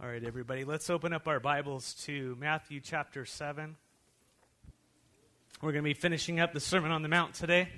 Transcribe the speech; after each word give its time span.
All 0.00 0.08
right, 0.08 0.22
everybody, 0.22 0.62
let's 0.62 0.90
open 0.90 1.12
up 1.12 1.26
our 1.26 1.40
Bibles 1.40 1.94
to 2.04 2.36
Matthew 2.38 2.78
chapter 2.78 3.24
7. 3.24 3.74
We're 5.60 5.72
going 5.72 5.82
to 5.82 5.90
be 5.90 5.92
finishing 5.92 6.38
up 6.38 6.52
the 6.52 6.60
Sermon 6.60 6.92
on 6.92 7.02
the 7.02 7.08
Mount 7.08 7.34
today. 7.34 7.68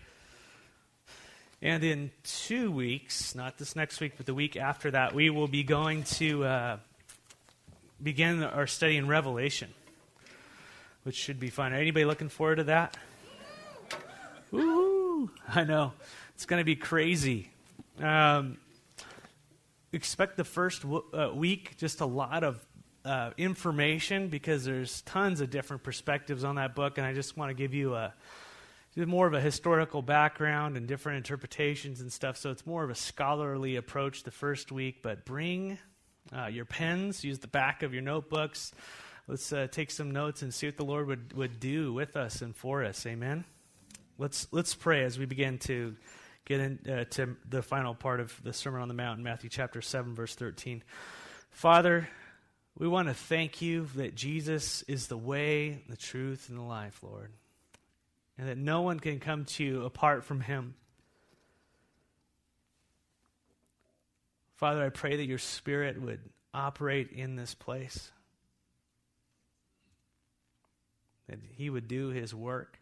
And 1.62 1.82
in 1.82 2.10
two 2.22 2.70
weeks, 2.70 3.34
not 3.34 3.56
this 3.56 3.74
next 3.74 4.00
week, 4.00 4.18
but 4.18 4.26
the 4.26 4.34
week 4.34 4.54
after 4.54 4.90
that, 4.90 5.14
we 5.14 5.30
will 5.30 5.48
be 5.48 5.62
going 5.62 6.02
to 6.02 6.44
uh, 6.44 6.76
begin 8.02 8.42
our 8.42 8.66
study 8.66 8.98
in 8.98 9.08
Revelation, 9.08 9.70
which 11.04 11.16
should 11.16 11.40
be 11.40 11.48
fun. 11.48 11.72
Anybody 11.72 12.04
looking 12.04 12.28
forward 12.28 12.56
to 12.56 12.64
that? 12.64 12.98
Woo! 14.50 15.30
I 15.48 15.64
know. 15.64 15.94
It's 16.34 16.44
going 16.44 16.60
to 16.60 16.66
be 16.66 16.76
crazy. 16.76 17.48
Um, 17.98 18.58
expect 19.92 20.36
the 20.36 20.44
first 20.44 20.82
w- 20.82 21.04
uh, 21.12 21.32
week 21.34 21.76
just 21.76 22.00
a 22.00 22.06
lot 22.06 22.44
of 22.44 22.64
uh, 23.04 23.30
information 23.36 24.28
because 24.28 24.64
there's 24.64 25.02
tons 25.02 25.40
of 25.40 25.50
different 25.50 25.82
perspectives 25.82 26.44
on 26.44 26.56
that 26.56 26.74
book, 26.74 26.98
and 26.98 27.06
I 27.06 27.14
just 27.14 27.36
want 27.36 27.50
to 27.50 27.54
give 27.54 27.74
you 27.74 27.94
a 27.94 28.12
more 28.96 29.26
of 29.26 29.34
a 29.34 29.40
historical 29.40 30.02
background 30.02 30.76
and 30.76 30.86
different 30.86 31.18
interpretations 31.18 32.00
and 32.00 32.12
stuff. 32.12 32.36
So 32.36 32.50
it's 32.50 32.66
more 32.66 32.84
of 32.84 32.90
a 32.90 32.94
scholarly 32.94 33.76
approach 33.76 34.24
the 34.24 34.30
first 34.30 34.72
week. 34.72 35.02
But 35.02 35.24
bring 35.24 35.78
uh, 36.36 36.46
your 36.46 36.64
pens, 36.64 37.24
use 37.24 37.38
the 37.38 37.48
back 37.48 37.82
of 37.82 37.94
your 37.94 38.02
notebooks. 38.02 38.72
Let's 39.26 39.52
uh, 39.52 39.68
take 39.70 39.90
some 39.90 40.10
notes 40.10 40.42
and 40.42 40.52
see 40.52 40.66
what 40.66 40.76
the 40.76 40.84
Lord 40.84 41.06
would, 41.06 41.32
would 41.34 41.60
do 41.60 41.92
with 41.92 42.16
us 42.16 42.42
and 42.42 42.54
for 42.54 42.84
us. 42.84 43.06
Amen. 43.06 43.44
Let's 44.18 44.48
let's 44.50 44.74
pray 44.74 45.04
as 45.04 45.18
we 45.18 45.24
begin 45.24 45.58
to 45.60 45.96
get 46.50 46.60
into 46.60 47.00
uh, 47.00 47.26
the 47.48 47.62
final 47.62 47.94
part 47.94 48.18
of 48.18 48.36
the 48.42 48.52
Sermon 48.52 48.80
on 48.80 48.88
the 48.88 48.94
Mount 48.94 49.18
in 49.18 49.24
Matthew 49.24 49.48
chapter 49.48 49.80
7, 49.80 50.16
verse 50.16 50.34
13. 50.34 50.82
Father, 51.50 52.08
we 52.76 52.88
want 52.88 53.06
to 53.06 53.14
thank 53.14 53.62
you 53.62 53.88
that 53.94 54.16
Jesus 54.16 54.82
is 54.88 55.06
the 55.06 55.16
way, 55.16 55.84
the 55.88 55.96
truth, 55.96 56.48
and 56.48 56.58
the 56.58 56.62
life, 56.62 57.04
Lord, 57.04 57.30
and 58.36 58.48
that 58.48 58.58
no 58.58 58.82
one 58.82 58.98
can 58.98 59.20
come 59.20 59.44
to 59.44 59.62
you 59.62 59.84
apart 59.84 60.24
from 60.24 60.40
him. 60.40 60.74
Father, 64.56 64.84
I 64.84 64.88
pray 64.88 65.18
that 65.18 65.26
your 65.26 65.38
Spirit 65.38 66.02
would 66.02 66.18
operate 66.52 67.12
in 67.12 67.36
this 67.36 67.54
place, 67.54 68.10
that 71.28 71.38
he 71.52 71.70
would 71.70 71.86
do 71.86 72.08
his 72.08 72.34
work 72.34 72.80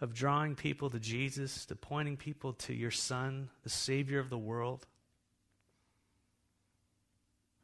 of 0.00 0.12
drawing 0.12 0.54
people 0.54 0.90
to 0.90 0.98
Jesus, 0.98 1.64
to 1.66 1.76
pointing 1.76 2.16
people 2.16 2.52
to 2.52 2.74
your 2.74 2.90
Son, 2.90 3.48
the 3.62 3.70
Savior 3.70 4.18
of 4.18 4.30
the 4.30 4.38
world. 4.38 4.86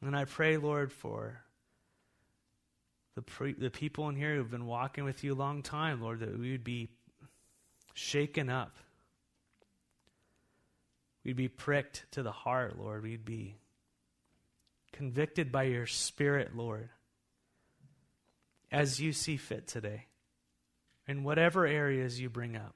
And 0.00 0.16
I 0.16 0.24
pray, 0.24 0.56
Lord, 0.56 0.92
for 0.92 1.42
the, 3.14 3.22
pre- 3.22 3.52
the 3.52 3.70
people 3.70 4.08
in 4.08 4.16
here 4.16 4.34
who've 4.34 4.50
been 4.50 4.66
walking 4.66 5.04
with 5.04 5.22
you 5.22 5.34
a 5.34 5.36
long 5.36 5.62
time, 5.62 6.00
Lord, 6.00 6.20
that 6.20 6.38
we 6.38 6.52
would 6.52 6.64
be 6.64 6.88
shaken 7.94 8.48
up. 8.48 8.74
We'd 11.22 11.36
be 11.36 11.48
pricked 11.48 12.06
to 12.12 12.22
the 12.22 12.32
heart, 12.32 12.78
Lord. 12.78 13.04
We'd 13.04 13.24
be 13.24 13.56
convicted 14.92 15.52
by 15.52 15.64
your 15.64 15.86
Spirit, 15.86 16.56
Lord, 16.56 16.88
as 18.72 19.00
you 19.00 19.12
see 19.12 19.36
fit 19.36 19.68
today 19.68 20.06
in 21.06 21.24
whatever 21.24 21.66
areas 21.66 22.20
you 22.20 22.30
bring 22.30 22.56
up. 22.56 22.74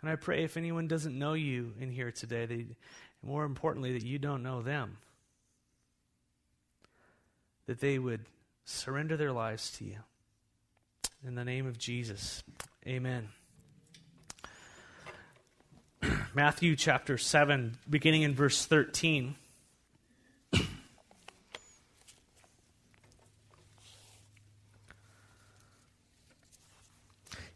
And 0.00 0.10
I 0.10 0.16
pray 0.16 0.44
if 0.44 0.56
anyone 0.56 0.86
doesn't 0.86 1.18
know 1.18 1.34
you 1.34 1.74
in 1.80 1.90
here 1.90 2.12
today, 2.12 2.66
more 3.22 3.44
importantly, 3.44 3.92
that 3.92 4.04
you 4.04 4.18
don't 4.18 4.42
know 4.42 4.62
them, 4.62 4.98
that 7.66 7.80
they 7.80 7.98
would 7.98 8.20
surrender 8.64 9.16
their 9.16 9.32
lives 9.32 9.72
to 9.78 9.84
you. 9.84 9.98
In 11.26 11.34
the 11.34 11.44
name 11.44 11.66
of 11.66 11.78
Jesus, 11.78 12.44
amen. 12.86 13.28
Matthew 16.34 16.76
chapter 16.76 17.18
7, 17.18 17.76
beginning 17.90 18.22
in 18.22 18.34
verse 18.34 18.64
13. 18.64 19.34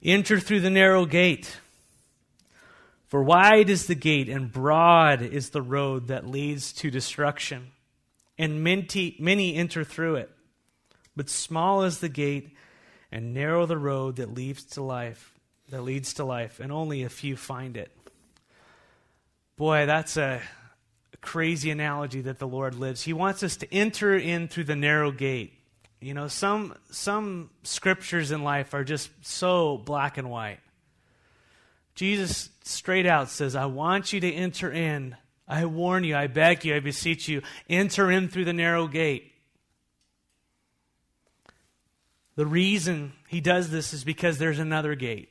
Enter 0.02 0.40
through 0.40 0.60
the 0.60 0.70
narrow 0.70 1.06
gate. 1.06 1.58
For 3.06 3.22
wide 3.22 3.70
is 3.70 3.86
the 3.86 3.94
gate, 3.94 4.28
and 4.28 4.50
broad 4.50 5.22
is 5.22 5.50
the 5.50 5.62
road 5.62 6.08
that 6.08 6.26
leads 6.26 6.72
to 6.74 6.90
destruction, 6.90 7.72
and 8.38 8.64
many, 8.64 9.54
enter 9.54 9.84
through 9.84 10.16
it. 10.16 10.30
But 11.14 11.28
small 11.28 11.84
is 11.84 11.98
the 11.98 12.08
gate, 12.08 12.56
and 13.12 13.34
narrow 13.34 13.66
the 13.66 13.76
road 13.76 14.16
that 14.16 14.32
leads 14.32 14.64
to 14.64 14.82
life, 14.82 15.34
that 15.68 15.82
leads 15.82 16.14
to 16.14 16.24
life, 16.24 16.58
and 16.58 16.72
only 16.72 17.02
a 17.02 17.10
few 17.10 17.36
find 17.36 17.76
it. 17.76 17.94
Boy, 19.56 19.84
that's 19.84 20.16
a 20.16 20.40
crazy 21.20 21.70
analogy 21.70 22.22
that 22.22 22.38
the 22.38 22.48
Lord 22.48 22.74
lives. 22.74 23.02
He 23.02 23.12
wants 23.12 23.42
us 23.42 23.56
to 23.58 23.72
enter 23.72 24.16
in 24.16 24.48
through 24.48 24.64
the 24.64 24.74
narrow 24.74 25.12
gate. 25.12 25.52
You 26.02 26.14
know, 26.14 26.26
some 26.26 26.74
some 26.90 27.50
scriptures 27.62 28.32
in 28.32 28.42
life 28.42 28.74
are 28.74 28.82
just 28.82 29.08
so 29.24 29.78
black 29.78 30.18
and 30.18 30.28
white. 30.28 30.58
Jesus 31.94 32.50
straight 32.64 33.06
out 33.06 33.30
says, 33.30 33.54
"I 33.54 33.66
want 33.66 34.12
you 34.12 34.18
to 34.18 34.32
enter 34.32 34.72
in. 34.72 35.16
I 35.46 35.64
warn 35.66 36.02
you, 36.02 36.16
I 36.16 36.26
beg 36.26 36.64
you, 36.64 36.74
I 36.74 36.80
beseech 36.80 37.28
you, 37.28 37.42
enter 37.68 38.10
in 38.10 38.28
through 38.28 38.46
the 38.46 38.52
narrow 38.52 38.88
gate." 38.88 39.32
The 42.34 42.46
reason 42.46 43.12
he 43.28 43.40
does 43.40 43.70
this 43.70 43.92
is 43.92 44.02
because 44.02 44.38
there's 44.38 44.58
another 44.58 44.96
gate. 44.96 45.28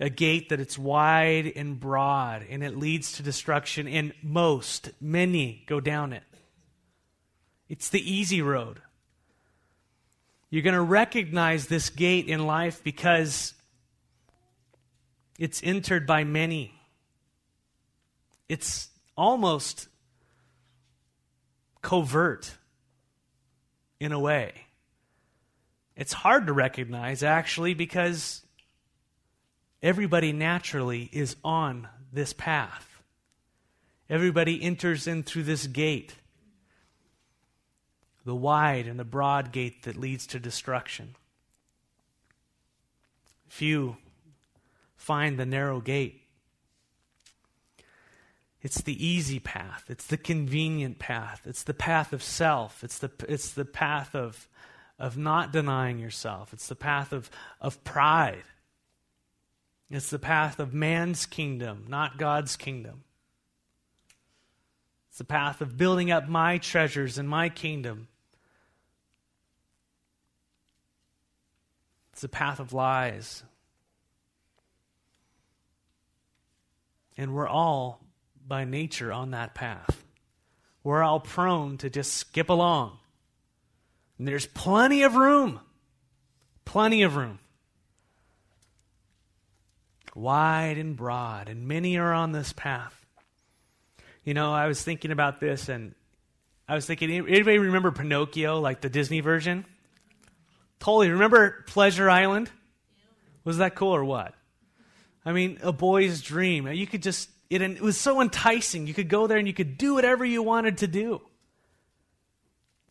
A 0.00 0.10
gate 0.10 0.48
that 0.48 0.58
it's 0.58 0.78
wide 0.78 1.52
and 1.54 1.78
broad 1.78 2.44
and 2.48 2.64
it 2.64 2.76
leads 2.76 3.12
to 3.12 3.22
destruction 3.22 3.86
and 3.86 4.14
most, 4.20 4.90
many 5.00 5.64
go 5.66 5.78
down 5.78 6.12
it. 6.12 6.24
It's 7.68 7.88
the 7.88 8.00
easy 8.00 8.42
road. 8.42 8.80
You're 10.50 10.62
going 10.62 10.74
to 10.74 10.80
recognize 10.80 11.66
this 11.66 11.90
gate 11.90 12.26
in 12.26 12.46
life 12.46 12.82
because 12.82 13.54
it's 15.38 15.62
entered 15.62 16.06
by 16.06 16.24
many. 16.24 16.74
It's 18.48 18.88
almost 19.16 19.88
covert 21.82 22.56
in 24.00 24.12
a 24.12 24.18
way. 24.18 24.52
It's 25.96 26.12
hard 26.12 26.46
to 26.46 26.52
recognize, 26.52 27.22
actually, 27.22 27.74
because 27.74 28.42
everybody 29.82 30.32
naturally 30.32 31.10
is 31.12 31.36
on 31.44 31.88
this 32.12 32.32
path. 32.32 33.02
Everybody 34.08 34.62
enters 34.62 35.06
in 35.06 35.24
through 35.24 35.42
this 35.42 35.66
gate 35.66 36.14
the 38.28 38.34
wide 38.34 38.86
and 38.86 39.00
the 39.00 39.06
broad 39.06 39.52
gate 39.52 39.84
that 39.84 39.96
leads 39.96 40.26
to 40.26 40.38
destruction. 40.38 41.16
Few 43.48 43.96
find 44.98 45.38
the 45.38 45.46
narrow 45.46 45.80
gate. 45.80 46.20
It's 48.60 48.82
the 48.82 49.06
easy 49.06 49.38
path. 49.38 49.84
It's 49.88 50.06
the 50.06 50.18
convenient 50.18 50.98
path. 50.98 51.40
It's 51.46 51.62
the 51.62 51.72
path 51.72 52.12
of 52.12 52.22
self. 52.22 52.84
It's 52.84 52.98
the, 52.98 53.10
it's 53.30 53.54
the 53.54 53.64
path 53.64 54.14
of, 54.14 54.46
of 54.98 55.16
not 55.16 55.50
denying 55.50 55.98
yourself. 55.98 56.52
It's 56.52 56.68
the 56.68 56.76
path 56.76 57.14
of, 57.14 57.30
of 57.62 57.82
pride. 57.82 58.44
It's 59.90 60.10
the 60.10 60.18
path 60.18 60.60
of 60.60 60.74
man's 60.74 61.24
kingdom, 61.24 61.86
not 61.88 62.18
God's 62.18 62.56
kingdom. 62.56 63.04
It's 65.08 65.16
the 65.16 65.24
path 65.24 65.62
of 65.62 65.78
building 65.78 66.10
up 66.10 66.28
my 66.28 66.58
treasures 66.58 67.16
in 67.16 67.26
my 67.26 67.48
kingdom 67.48 68.08
It's 72.18 72.24
a 72.24 72.28
path 72.28 72.58
of 72.58 72.72
lies. 72.72 73.44
And 77.16 77.32
we're 77.32 77.46
all, 77.46 78.04
by 78.44 78.64
nature, 78.64 79.12
on 79.12 79.30
that 79.30 79.54
path. 79.54 80.04
We're 80.82 81.04
all 81.04 81.20
prone 81.20 81.78
to 81.78 81.88
just 81.88 82.14
skip 82.14 82.48
along. 82.48 82.98
And 84.18 84.26
there's 84.26 84.46
plenty 84.46 85.04
of 85.04 85.14
room. 85.14 85.60
Plenty 86.64 87.02
of 87.02 87.14
room. 87.14 87.38
Wide 90.16 90.76
and 90.76 90.96
broad, 90.96 91.48
and 91.48 91.68
many 91.68 91.98
are 91.98 92.12
on 92.12 92.32
this 92.32 92.52
path. 92.52 93.06
You 94.24 94.34
know, 94.34 94.52
I 94.52 94.66
was 94.66 94.82
thinking 94.82 95.12
about 95.12 95.38
this, 95.38 95.68
and 95.68 95.94
I 96.66 96.74
was 96.74 96.84
thinking, 96.84 97.12
anybody 97.12 97.58
remember 97.58 97.92
Pinocchio, 97.92 98.58
like 98.58 98.80
the 98.80 98.90
Disney 98.90 99.20
version? 99.20 99.64
Totally. 100.80 101.10
Remember 101.10 101.64
Pleasure 101.66 102.08
Island? 102.08 102.50
Was 103.44 103.58
that 103.58 103.74
cool 103.74 103.94
or 103.94 104.04
what? 104.04 104.34
I 105.24 105.32
mean, 105.32 105.58
a 105.62 105.72
boy's 105.72 106.22
dream. 106.22 106.66
You 106.68 106.86
could 106.86 107.02
just 107.02 107.28
it, 107.50 107.62
it 107.62 107.80
was 107.80 107.98
so 107.98 108.20
enticing. 108.20 108.86
You 108.86 108.94
could 108.94 109.08
go 109.08 109.26
there 109.26 109.38
and 109.38 109.46
you 109.46 109.54
could 109.54 109.78
do 109.78 109.94
whatever 109.94 110.24
you 110.24 110.42
wanted 110.42 110.78
to 110.78 110.86
do. 110.86 111.20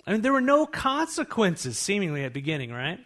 I 0.05 0.13
mean, 0.13 0.21
there 0.21 0.31
were 0.31 0.41
no 0.41 0.65
consequences, 0.65 1.77
seemingly, 1.77 2.23
at 2.23 2.33
beginning, 2.33 2.71
right? 2.71 2.99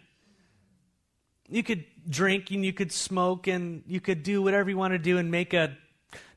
You 1.48 1.62
could 1.62 1.84
drink 2.08 2.50
and 2.50 2.64
you 2.64 2.72
could 2.72 2.92
smoke 2.92 3.48
and 3.48 3.82
you 3.86 4.00
could 4.00 4.22
do 4.22 4.40
whatever 4.40 4.70
you 4.70 4.78
want 4.78 4.92
to 4.92 4.98
do 4.98 5.18
and 5.18 5.30
make 5.30 5.52
a 5.52 5.76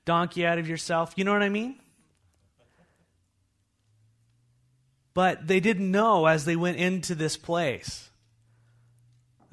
donkey 0.06 0.45
out 0.45 0.57
of 0.57 0.68
yourself. 0.68 1.13
You 1.15 1.24
know 1.24 1.33
what 1.33 1.44
I 1.44 1.50
mean? 1.50 1.80
But 5.13 5.48
they 5.48 5.59
didn't 5.62 5.89
know 5.89 6.25
as 6.25 6.44
they 6.45 6.57
went 6.57 6.77
into 6.77 7.15
this 7.15 7.38
place 7.38 8.09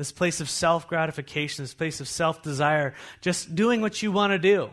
this 0.02 0.10
place 0.10 0.40
of 0.40 0.50
self 0.50 0.88
gratification, 0.88 1.62
this 1.62 1.74
place 1.74 2.00
of 2.00 2.08
self 2.08 2.42
desire, 2.42 2.92
just 3.20 3.54
doing 3.54 3.80
what 3.80 4.02
you 4.02 4.10
want 4.10 4.32
to 4.32 4.38
do. 4.38 4.68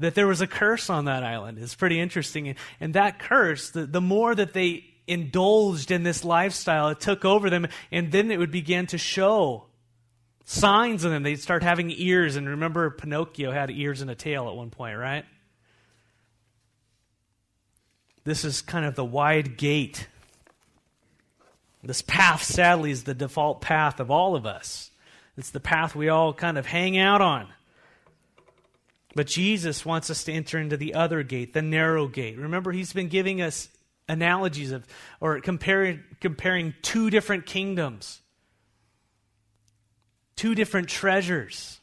That 0.00 0.16
there 0.16 0.26
was 0.26 0.40
a 0.40 0.48
curse 0.48 0.90
on 0.90 1.04
that 1.04 1.22
island. 1.22 1.56
is 1.58 1.76
pretty 1.76 2.00
interesting. 2.00 2.56
And 2.80 2.94
that 2.94 3.20
curse, 3.20 3.70
the, 3.70 3.86
the 3.86 4.00
more 4.00 4.34
that 4.34 4.54
they 4.54 4.86
indulged 5.06 5.92
in 5.92 6.02
this 6.02 6.24
lifestyle, 6.24 6.88
it 6.88 6.98
took 6.98 7.24
over 7.24 7.48
them, 7.48 7.68
and 7.92 8.10
then 8.10 8.32
it 8.32 8.40
would 8.40 8.50
begin 8.50 8.88
to 8.88 8.98
show 8.98 9.66
signs 10.44 11.04
in 11.04 11.12
them. 11.12 11.22
They'd 11.22 11.40
start 11.40 11.62
having 11.62 11.92
ears. 11.92 12.34
And 12.34 12.48
remember, 12.48 12.90
Pinocchio 12.90 13.52
had 13.52 13.70
ears 13.70 14.00
and 14.00 14.10
a 14.10 14.16
tail 14.16 14.48
at 14.48 14.56
one 14.56 14.70
point, 14.70 14.98
right? 14.98 15.24
This 18.24 18.44
is 18.44 18.62
kind 18.62 18.84
of 18.84 18.96
the 18.96 19.04
wide 19.04 19.56
gate 19.56 20.08
this 21.82 22.02
path, 22.02 22.42
sadly, 22.42 22.90
is 22.90 23.04
the 23.04 23.14
default 23.14 23.60
path 23.60 24.00
of 24.00 24.10
all 24.10 24.36
of 24.36 24.44
us. 24.44 24.90
It's 25.36 25.50
the 25.50 25.60
path 25.60 25.94
we 25.94 26.08
all 26.08 26.34
kind 26.34 26.58
of 26.58 26.66
hang 26.66 26.98
out 26.98 27.22
on. 27.22 27.48
But 29.14 29.26
Jesus 29.26 29.84
wants 29.84 30.10
us 30.10 30.24
to 30.24 30.32
enter 30.32 30.58
into 30.58 30.76
the 30.76 30.94
other 30.94 31.22
gate, 31.22 31.52
the 31.52 31.62
narrow 31.62 32.06
gate. 32.06 32.38
Remember, 32.38 32.70
he's 32.70 32.92
been 32.92 33.08
giving 33.08 33.40
us 33.40 33.68
analogies 34.08 34.72
of, 34.72 34.86
or 35.20 35.40
comparing, 35.40 36.04
comparing 36.20 36.74
two 36.82 37.10
different 37.10 37.46
kingdoms, 37.46 38.20
two 40.36 40.54
different 40.54 40.88
treasures. 40.88 41.79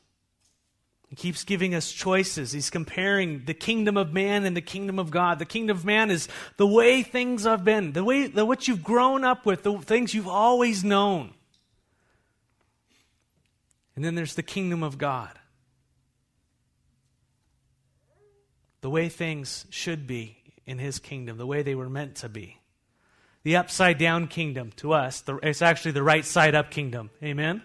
He 1.08 1.16
keeps 1.16 1.46
giving 1.46 1.74
us 1.74 1.92
choices. 1.92 2.52
He's 2.52 2.70
comparing 2.70 3.46
the 3.46 3.54
kingdom 3.54 3.96
of 3.96 4.12
man 4.12 4.44
and 4.44 4.58
the 4.58 4.62
kingdom 4.62 5.00
of 5.00 5.10
God. 5.10 5.40
The 5.40 5.46
kingdom 5.46 5.78
of 5.78 5.86
man 5.86 6.12
is 6.12 6.28
the 6.58 6.68
way 6.68 7.02
things 7.02 7.46
have 7.46 7.64
been, 7.64 7.94
the 7.94 8.04
way 8.04 8.28
the, 8.28 8.46
what 8.46 8.68
you've 8.68 8.84
grown 8.84 9.24
up 9.24 9.46
with, 9.46 9.64
the 9.64 9.78
things 9.78 10.14
you've 10.14 10.28
always 10.28 10.84
known. 10.84 11.34
And 13.96 14.04
then 14.04 14.16
there's 14.16 14.36
the 14.36 14.44
kingdom 14.44 14.84
of 14.84 14.98
God. 14.98 15.32
The 18.82 18.90
way 18.90 19.10
things 19.10 19.66
should 19.70 20.08
be 20.08 20.38
in 20.66 20.78
his 20.78 21.00
kingdom, 21.00 21.38
the 21.38 21.48
way 21.48 21.64
they 21.64 21.74
were 21.74 21.90
meant 21.90 22.16
to 22.18 22.30
be. 22.30 22.60
The 23.44 23.56
upside 23.56 23.98
down 23.98 24.28
kingdom 24.28 24.72
to 24.76 24.92
us, 24.92 25.22
the, 25.22 25.38
it's 25.38 25.62
actually 25.62 25.92
the 25.92 26.04
right 26.04 26.26
side 26.26 26.54
up 26.54 26.70
kingdom. 26.70 27.10
Amen? 27.24 27.64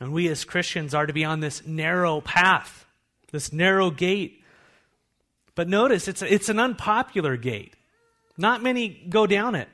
And 0.00 0.12
we 0.12 0.28
as 0.28 0.44
Christians 0.44 0.94
are 0.94 1.06
to 1.06 1.12
be 1.12 1.24
on 1.24 1.40
this 1.40 1.66
narrow 1.66 2.20
path, 2.20 2.86
this 3.32 3.52
narrow 3.52 3.90
gate. 3.90 4.42
But 5.54 5.68
notice, 5.68 6.06
it's, 6.06 6.22
it's 6.22 6.48
an 6.48 6.58
unpopular 6.58 7.36
gate. 7.36 7.74
Not 8.36 8.62
many 8.62 8.88
go 8.88 9.26
down 9.26 9.54
it. 9.54 9.68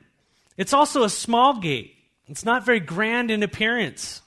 It's 0.55 0.73
also 0.73 1.03
a 1.03 1.09
small 1.09 1.59
gate, 1.59 1.95
it's 2.27 2.45
not 2.45 2.65
very 2.65 2.79
grand 2.79 3.31
in 3.31 3.43
appearance. 3.43 4.21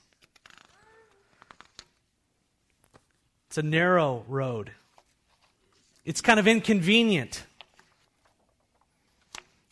It's 3.48 3.58
a 3.58 3.62
narrow 3.62 4.24
road. 4.28 4.72
It's 6.04 6.20
kind 6.20 6.38
of 6.38 6.46
inconvenient. 6.46 7.42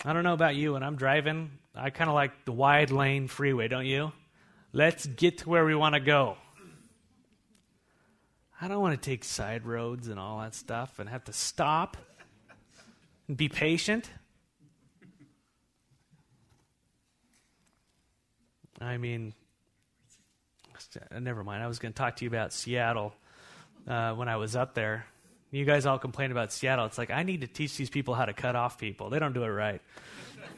I 0.07 0.13
don't 0.13 0.25
know 0.25 0.33
about 0.33 0.57
you, 0.57 0.73
when 0.73 0.83
I'm 0.83 0.97
driving, 0.97 1.51
I 1.75 1.91
kind 1.91 2.09
of 2.09 2.15
like 2.15 2.45
the 2.45 2.53
wide 2.53 2.91
lane 2.91 3.29
freeway, 3.29 3.69
don't 3.69 3.87
you? 3.87 4.13
Let's 4.77 5.07
get 5.07 5.39
to 5.39 5.49
where 5.49 5.65
we 5.65 5.77
want 5.77 5.95
to 5.95 6.01
go. 6.01 6.37
I 8.61 8.67
don't 8.67 8.81
want 8.81 9.01
to 9.01 9.11
take 9.11 9.23
side 9.23 9.65
roads 9.65 10.09
and 10.09 10.19
all 10.19 10.41
that 10.41 10.53
stuff 10.53 10.99
and 10.99 11.09
have 11.09 11.23
to 11.27 11.33
stop 11.33 11.97
and 13.29 13.37
be 13.37 13.49
patient. 13.49 14.11
I 18.81 18.97
mean, 18.97 19.33
never 21.21 21.45
mind. 21.45 21.63
I 21.63 21.69
was 21.69 21.79
going 21.79 21.93
to 21.93 21.97
talk 21.97 22.17
to 22.17 22.25
you 22.25 22.29
about 22.29 22.53
Seattle 22.53 23.15
uh, 23.87 24.15
when 24.15 24.29
I 24.29 24.39
was 24.39 24.57
up 24.57 24.75
there. 24.75 25.07
You 25.53 25.65
guys 25.65 25.87
all 25.87 26.01
complain 26.01 26.33
about 26.33 26.53
Seattle. 26.53 26.87
It's 26.87 26.99
like, 26.99 27.13
I 27.13 27.23
need 27.23 27.43
to 27.43 27.47
teach 27.47 27.77
these 27.77 27.91
people 27.91 28.15
how 28.15 28.25
to 28.25 28.33
cut 28.33 28.57
off 28.57 28.77
people. 28.77 29.09
They 29.09 29.21
don't 29.21 29.35
do 29.35 29.45
it 29.45 29.49
right. 29.51 29.81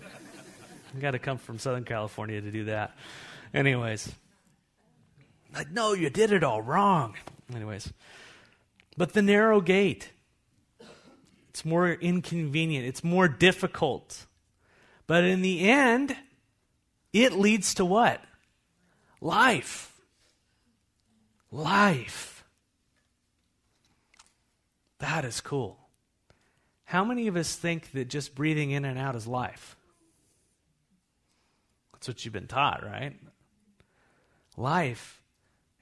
you 0.94 1.00
got 1.02 1.10
to 1.10 1.19
come 1.19 1.36
from 1.36 1.58
Southern 1.58 1.84
California 1.84 2.40
to 2.40 2.50
do 2.50 2.64
that. 2.64 2.96
Anyways, 3.54 4.12
like, 5.54 5.70
no, 5.70 5.93
you 5.93 6.10
did 6.10 6.32
it 6.32 6.44
all 6.44 6.60
wrong. 6.60 7.14
Anyways, 7.54 7.93
but 8.96 9.12
the 9.12 9.22
narrow 9.22 9.60
gate, 9.60 10.10
it's 11.50 11.64
more 11.64 11.90
inconvenient, 11.90 12.87
it's 12.87 13.04
more 13.04 13.28
difficult. 13.28 14.26
But 15.06 15.25
in 15.25 15.43
the 15.43 15.69
end, 15.69 16.16
it 17.12 17.32
leads 17.32 17.75
to 17.75 17.84
what? 17.84 18.22
Life. 19.20 19.93
Life. 21.50 22.44
That 24.98 25.25
is 25.25 25.40
cool. 25.40 25.78
How 26.84 27.04
many 27.04 27.26
of 27.26 27.37
us 27.37 27.54
think 27.54 27.93
that 27.93 28.08
just 28.08 28.34
breathing 28.34 28.70
in 28.70 28.84
and 28.84 28.98
out 28.98 29.16
is 29.16 29.26
life? 29.26 29.76
That's 31.93 32.08
what 32.08 32.25
you've 32.25 32.34
been 32.34 32.46
taught, 32.46 32.84
right? 32.84 33.16
Life 34.56 35.23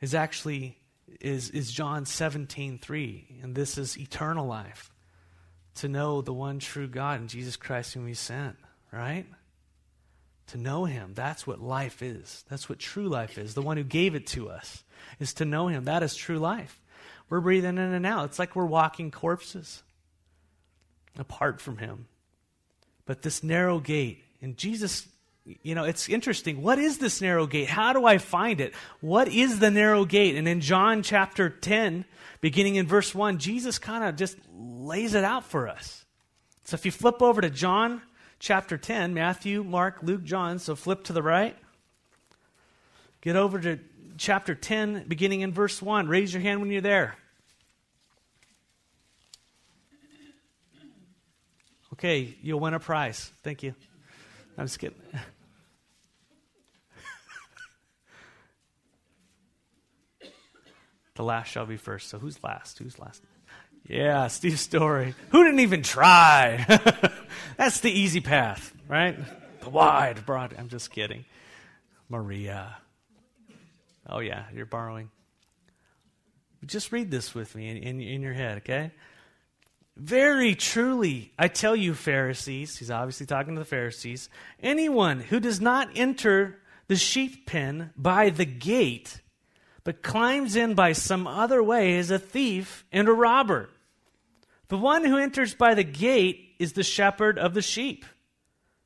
is 0.01 0.15
actually 0.15 0.79
is, 1.21 1.51
is 1.51 1.71
John 1.71 2.07
17, 2.07 2.79
3. 2.79 3.41
And 3.43 3.55
this 3.55 3.79
is 3.79 3.99
eternal 3.99 4.47
life. 4.47 4.91
To 5.77 5.89
know 5.89 6.23
the 6.23 6.33
one 6.33 6.59
true 6.59 6.87
God 6.87 7.21
and 7.21 7.29
Jesus 7.29 7.57
Christ 7.57 7.95
whom 7.95 8.07
he 8.07 8.15
sent, 8.15 8.57
right? 8.93 9.27
To 10.49 10.59
know 10.59 10.85
him. 10.85 11.13
That's 11.15 11.47
what 11.47 11.61
life 11.61 12.03
is. 12.03 12.45
That's 12.49 12.69
what 12.69 12.79
true 12.79 13.09
life 13.09 13.39
is. 13.39 13.55
The 13.55 13.63
one 13.63 13.77
who 13.77 13.85
gave 13.85 14.15
it 14.15 14.27
to 14.29 14.51
us 14.51 14.85
is 15.19 15.35
to 15.35 15.45
know 15.45 15.69
him. 15.69 15.85
That 15.85 16.03
is 16.03 16.15
true 16.15 16.39
life. 16.39 16.81
We're 17.29 17.41
breathing 17.41 17.79
in 17.79 17.93
and 17.93 18.07
out. 18.07 18.27
It's 18.27 18.39
like 18.39 18.55
we're 18.55 18.67
walking 18.67 19.11
corpses 19.11 19.83
apart 21.19 21.61
from 21.61 21.79
him. 21.79 22.07
But 23.07 23.23
this 23.23 23.43
narrow 23.43 23.81
gate, 23.81 24.23
and 24.41 24.57
Jesus 24.57 25.09
you 25.45 25.75
know, 25.75 25.85
it's 25.85 26.09
interesting. 26.09 26.63
What 26.63 26.79
is 26.79 26.99
this 26.99 27.21
narrow 27.21 27.47
gate? 27.47 27.69
How 27.69 27.93
do 27.93 28.07
I 28.07 28.19
find 28.19 28.61
it? 28.61 28.73
What 29.01 29.29
is 29.29 29.59
the 29.59 29.71
narrow 29.71 30.05
gate? 30.05 30.37
And 30.37 30.49
in 30.49 30.61
John 30.61 31.03
chapter 31.03 31.51
10, 31.51 32.07
beginning 32.41 32.77
in 32.77 32.87
verse 32.87 33.15
1, 33.15 33.39
Jesus 33.39 33.79
kind 33.79 34.05
of 34.05 34.17
just 34.17 34.39
lays 34.57 35.15
it 35.15 35.25
out 35.25 35.45
for 35.45 35.69
us. 35.69 36.05
So 36.65 36.75
if 36.75 36.87
you 36.87 36.91
flip 36.91 37.21
over 37.21 37.43
to 37.43 37.51
John 37.51 38.01
chapter 38.39 38.79
10, 38.79 39.13
Matthew, 39.13 39.63
Mark, 39.63 39.99
Luke, 40.03 40.25
John, 40.25 40.59
so 40.59 40.75
flip 40.75 41.05
to 41.05 41.13
the 41.13 41.23
right. 41.23 41.57
Get 43.21 43.37
over 43.37 43.61
to 43.61 43.79
chapter 44.17 44.55
10, 44.55 45.05
beginning 45.09 45.43
in 45.43 45.53
verse 45.53 45.83
1. 45.83 46.09
Raise 46.09 46.33
your 46.33 46.43
hand 46.43 46.61
when 46.61 46.71
you're 46.71 46.81
there. 46.81 47.17
Okay, 51.93 52.35
you'll 52.43 52.61
win 52.61 52.75
a 52.75 52.81
prize. 52.81 53.31
Thank 53.43 53.63
you. 53.63 53.75
I'm 54.57 54.67
just 54.67 54.79
kidding. 54.79 54.99
The 61.15 61.23
last 61.23 61.49
shall 61.49 61.67
be 61.67 61.77
first. 61.77 62.09
So 62.09 62.19
who's 62.19 62.43
last? 62.43 62.79
Who's 62.79 62.99
last? 62.99 63.23
Yeah, 63.87 64.29
Steve 64.29 64.59
Story. 64.59 65.15
Who 65.31 65.45
didn't 65.45 65.61
even 65.61 65.83
try? 65.83 66.65
That's 67.57 67.81
the 67.81 67.91
easy 67.91 68.21
path, 68.21 68.75
right? 68.89 69.17
The 69.61 69.71
wide, 69.71 70.25
broad. 70.25 70.55
I'm 70.59 70.69
just 70.69 70.91
kidding. 70.91 71.25
Maria. 72.09 72.77
Oh, 74.09 74.21
yeah, 74.21 74.45
you're 74.55 74.67
borrowing. 74.67 75.11
Just 76.65 76.93
read 76.93 77.11
this 77.11 77.35
with 77.35 77.55
me 77.55 77.69
in, 77.69 77.77
in, 77.77 78.01
in 78.01 78.23
your 78.23 78.33
head, 78.33 78.59
okay? 78.59 78.93
Very 79.97 80.55
truly, 80.55 81.33
I 81.39 81.49
tell 81.49 81.77
you, 81.77 81.95
Pharisees, 81.95 82.79
he's 82.79 82.91
obviously 82.91 83.27
talking 83.27 83.55
to 83.55 83.61
the 83.61 83.67
Pharisees, 83.67 84.29
anyone 84.63 85.21
who 85.21 85.39
does 85.39 85.61
not 85.61 85.91
enter 85.95 86.59
the 86.89 86.97
sheep 86.97 87.47
pen 87.47 87.91
by 87.97 88.31
the 88.31 88.45
gate 88.45 89.21
but 89.85 90.03
climbs 90.03 90.57
in 90.57 90.75
by 90.75 90.93
some 90.93 91.27
other 91.27 91.63
way 91.63 91.95
is 91.95 92.11
a 92.11 92.19
thief 92.19 92.85
and 92.91 93.07
a 93.07 93.13
robber. 93.13 93.69
The 94.69 94.79
one 94.79 95.05
who 95.05 95.19
enters 95.19 95.55
by 95.55 95.75
the 95.75 95.85
gate 95.85 96.55
is 96.59 96.73
the 96.73 96.83
shepherd 96.83 97.39
of 97.39 97.53
the 97.53 97.63
sheep. 97.63 98.05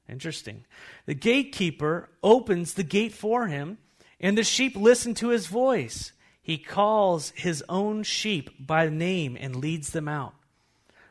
Interesting. 0.08 0.64
The 1.06 1.14
gatekeeper 1.14 2.08
opens 2.22 2.74
the 2.74 2.82
gate 2.82 3.12
for 3.12 3.46
him, 3.46 3.78
and 4.18 4.36
the 4.36 4.42
sheep 4.42 4.76
listen 4.76 5.14
to 5.14 5.28
his 5.28 5.46
voice. 5.46 6.12
He 6.42 6.58
calls 6.58 7.30
his 7.36 7.62
own 7.68 8.02
sheep 8.02 8.50
by 8.58 8.88
name 8.88 9.36
and 9.38 9.54
leads 9.54 9.90
them 9.90 10.08
out. 10.08 10.34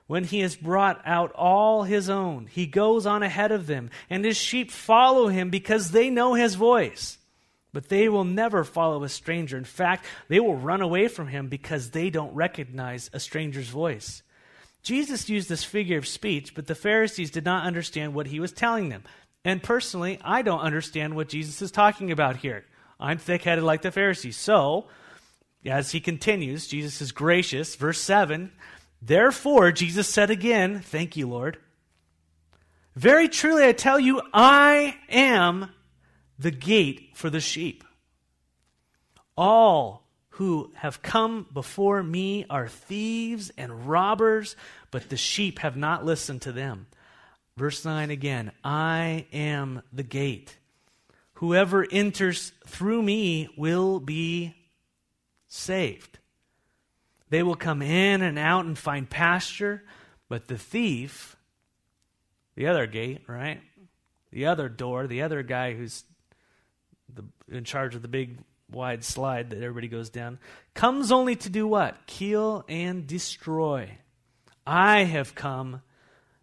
When 0.08 0.24
he 0.24 0.40
has 0.40 0.56
brought 0.56 1.02
out 1.06 1.32
all 1.34 1.84
his 1.84 2.10
own, 2.10 2.48
he 2.48 2.66
goes 2.66 3.06
on 3.06 3.24
ahead 3.24 3.52
of 3.52 3.68
them, 3.68 3.90
and 4.10 4.26
his 4.26 4.38
sheep 4.38 4.72
follow 4.72 5.28
him 5.28 5.50
because 5.50 5.92
they 5.92 6.10
know 6.10 6.34
his 6.34 6.56
voice. 6.56 7.17
But 7.78 7.90
they 7.90 8.10
will 8.10 8.24
never 8.24 8.64
follow 8.64 9.04
a 9.04 9.08
stranger. 9.08 9.56
In 9.56 9.64
fact, 9.64 10.04
they 10.30 10.40
will 10.40 10.56
run 10.56 10.82
away 10.82 11.08
from 11.08 11.28
him 11.28 11.48
because 11.48 11.92
they 11.92 12.10
don't 12.10 12.34
recognize 12.34 13.08
a 13.14 13.20
stranger's 13.20 13.70
voice. 13.70 14.24
Jesus 14.82 15.30
used 15.30 15.48
this 15.48 15.64
figure 15.64 16.00
of 16.00 16.08
speech, 16.08 16.56
but 16.56 16.66
the 16.66 16.74
Pharisees 16.74 17.30
did 17.30 17.46
not 17.46 17.68
understand 17.68 18.16
what 18.16 18.26
he 18.26 18.40
was 18.40 18.52
telling 18.52 18.90
them. 18.90 19.04
And 19.46 19.62
personally, 19.62 20.18
I 20.24 20.42
don't 20.42 20.62
understand 20.62 21.16
what 21.16 21.30
Jesus 21.30 21.62
is 21.62 21.70
talking 21.70 22.12
about 22.12 22.38
here. 22.38 22.66
I'm 23.00 23.20
thick 23.20 23.44
headed 23.44 23.64
like 23.64 23.84
the 23.84 23.92
Pharisees. 23.92 24.38
So, 24.38 24.88
as 25.64 25.92
he 25.92 26.00
continues, 26.00 26.68
Jesus 26.68 27.00
is 27.00 27.12
gracious. 27.12 27.76
Verse 27.76 28.02
7 28.02 28.52
Therefore, 29.04 29.72
Jesus 29.72 30.08
said 30.08 30.32
again, 30.32 30.80
Thank 30.80 31.16
you, 31.16 31.30
Lord. 31.30 31.60
Very 32.96 33.30
truly, 33.30 33.66
I 33.66 33.74
tell 33.74 34.00
you, 34.00 34.24
I 34.34 34.98
am 35.10 35.70
the 36.40 36.52
gate 36.52 37.12
for 37.14 37.30
the 37.30 37.40
sheep. 37.40 37.84
All 39.36 40.08
who 40.32 40.72
have 40.76 41.02
come 41.02 41.48
before 41.52 42.04
me 42.04 42.46
are 42.50 42.68
thieves 42.68 43.52
and 43.58 43.88
robbers, 43.88 44.56
but 44.92 45.10
the 45.10 45.18
sheep 45.18 45.60
have 45.60 45.76
not 45.76 46.06
listened 46.06 46.44
to 46.44 46.52
them. 46.52 46.88
Verse 47.56 47.84
9 47.84 48.12
again 48.12 48.52
I 48.64 49.26
am 49.34 49.82
the 49.92 50.04
gate. 50.04 50.58
Whoever 51.34 51.86
enters 51.92 52.52
through 52.68 53.02
me 53.02 53.50
will 53.58 54.00
be 54.00 54.56
saved. 55.48 56.20
They 57.30 57.44
will 57.44 57.56
come 57.56 57.82
in 57.82 58.22
and 58.22 58.40
out 58.40 58.66
and 58.66 58.78
find 58.78 59.10
pasture, 59.10 59.84
but 60.30 60.48
the 60.48 60.58
thief, 60.58 61.36
the 62.56 62.68
other 62.68 62.88
gate, 62.88 63.24
right? 63.28 63.62
The 64.32 64.46
other 64.46 64.70
door, 64.70 65.08
the 65.08 65.22
other 65.22 65.44
guy 65.44 65.74
who's 65.74 66.04
the, 67.14 67.24
in 67.50 67.64
charge 67.64 67.96
of 67.96 68.02
the 68.02 68.08
big 68.08 68.38
wide 68.72 69.04
slide 69.04 69.50
that 69.50 69.62
everybody 69.62 69.88
goes 69.88 70.10
down, 70.10 70.40
comes 70.74 71.12
only 71.12 71.36
to 71.38 71.50
do 71.50 71.68
what? 71.68 72.06
Kill 72.06 72.66
and 72.68 73.08
destroy. 73.08 73.98
I 74.66 75.04
have 75.04 75.36
come 75.36 75.82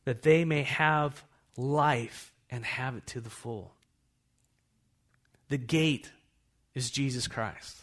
that 0.04 0.23
they 0.23 0.44
may 0.44 0.62
have 0.62 1.25
life 1.56 2.33
and 2.50 2.64
have 2.64 2.97
it 2.97 3.06
to 3.09 3.21
the 3.21 3.30
full. 3.30 3.75
The 5.49 5.59
gate 5.59 6.11
is 6.75 6.90
Jesus 6.90 7.28
Christ. 7.28 7.76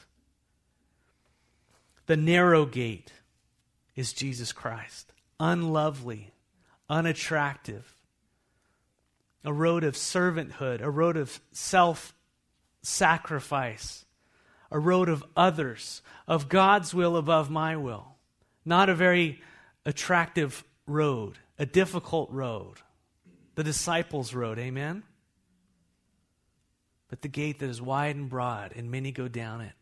The 2.07 2.17
narrow 2.17 2.65
gate 2.65 3.13
is 3.95 4.13
Jesus 4.13 4.51
Christ. 4.51 5.13
Unlovely, 5.39 6.33
unattractive, 6.89 7.93
a 9.43 9.53
road 9.53 9.83
of 9.83 9.95
servanthood, 9.95 10.81
a 10.81 10.89
road 10.89 11.17
of 11.17 11.39
self 11.51 12.13
sacrifice, 12.81 14.05
a 14.71 14.79
road 14.79 15.09
of 15.09 15.23
others, 15.35 16.01
of 16.27 16.49
God's 16.49 16.93
will 16.93 17.17
above 17.17 17.49
my 17.49 17.75
will. 17.75 18.15
Not 18.65 18.89
a 18.89 18.95
very 18.95 19.41
attractive 19.85 20.63
road, 20.85 21.37
a 21.57 21.65
difficult 21.65 22.29
road. 22.31 22.75
The 23.55 23.63
disciples' 23.63 24.33
road, 24.33 24.57
amen? 24.59 25.03
But 27.09 27.21
the 27.21 27.27
gate 27.27 27.59
that 27.59 27.69
is 27.69 27.81
wide 27.81 28.15
and 28.15 28.29
broad, 28.29 28.73
and 28.75 28.89
many 28.89 29.11
go 29.11 29.27
down 29.27 29.61
it. 29.61 29.73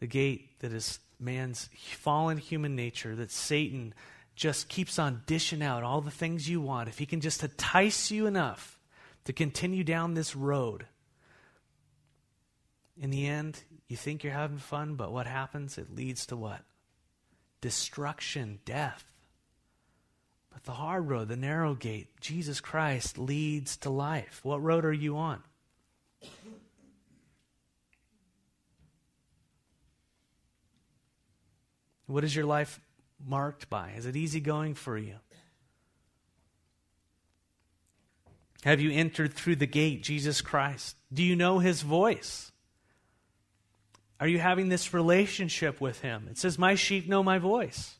The 0.00 0.06
gate 0.06 0.60
that 0.60 0.72
is 0.72 0.98
man's 1.18 1.68
fallen 1.98 2.38
human 2.38 2.76
nature, 2.76 3.14
that 3.16 3.30
Satan 3.30 3.94
just 4.34 4.68
keeps 4.68 4.98
on 4.98 5.22
dishing 5.26 5.62
out 5.62 5.82
all 5.82 6.00
the 6.00 6.10
things 6.10 6.48
you 6.48 6.60
want. 6.60 6.88
If 6.88 6.98
he 6.98 7.06
can 7.06 7.20
just 7.20 7.42
entice 7.42 8.10
you 8.10 8.26
enough 8.26 8.78
to 9.24 9.32
continue 9.32 9.84
down 9.84 10.14
this 10.14 10.34
road, 10.34 10.86
in 13.00 13.10
the 13.10 13.26
end, 13.26 13.58
you 13.88 13.96
think 13.96 14.22
you're 14.22 14.32
having 14.32 14.58
fun, 14.58 14.94
but 14.94 15.10
what 15.10 15.26
happens? 15.26 15.78
It 15.78 15.94
leads 15.94 16.26
to 16.26 16.36
what? 16.36 16.60
Destruction, 17.62 18.60
death. 18.66 19.04
But 20.52 20.64
the 20.64 20.72
hard 20.72 21.08
road, 21.08 21.28
the 21.28 21.36
narrow 21.36 21.74
gate, 21.74 22.20
Jesus 22.20 22.60
Christ 22.60 23.18
leads 23.18 23.78
to 23.78 23.90
life. 23.90 24.40
What 24.42 24.62
road 24.62 24.84
are 24.84 24.92
you 24.92 25.16
on? 25.16 25.42
What 32.06 32.24
is 32.24 32.34
your 32.36 32.44
life 32.44 32.80
marked 33.24 33.70
by? 33.70 33.92
Is 33.96 34.04
it 34.04 34.16
easy 34.16 34.40
going 34.40 34.74
for 34.74 34.98
you? 34.98 35.14
Have 38.64 38.80
you 38.80 38.90
entered 38.90 39.32
through 39.32 39.56
the 39.56 39.66
gate, 39.66 40.02
Jesus 40.02 40.42
Christ? 40.42 40.96
Do 41.12 41.22
you 41.22 41.34
know 41.34 41.60
his 41.60 41.80
voice? 41.80 42.49
Are 44.20 44.28
you 44.28 44.38
having 44.38 44.68
this 44.68 44.92
relationship 44.92 45.80
with 45.80 46.02
him? 46.02 46.28
It 46.30 46.36
says, 46.36 46.58
My 46.58 46.74
sheep 46.74 47.08
know 47.08 47.22
my 47.22 47.38
voice. 47.38 47.96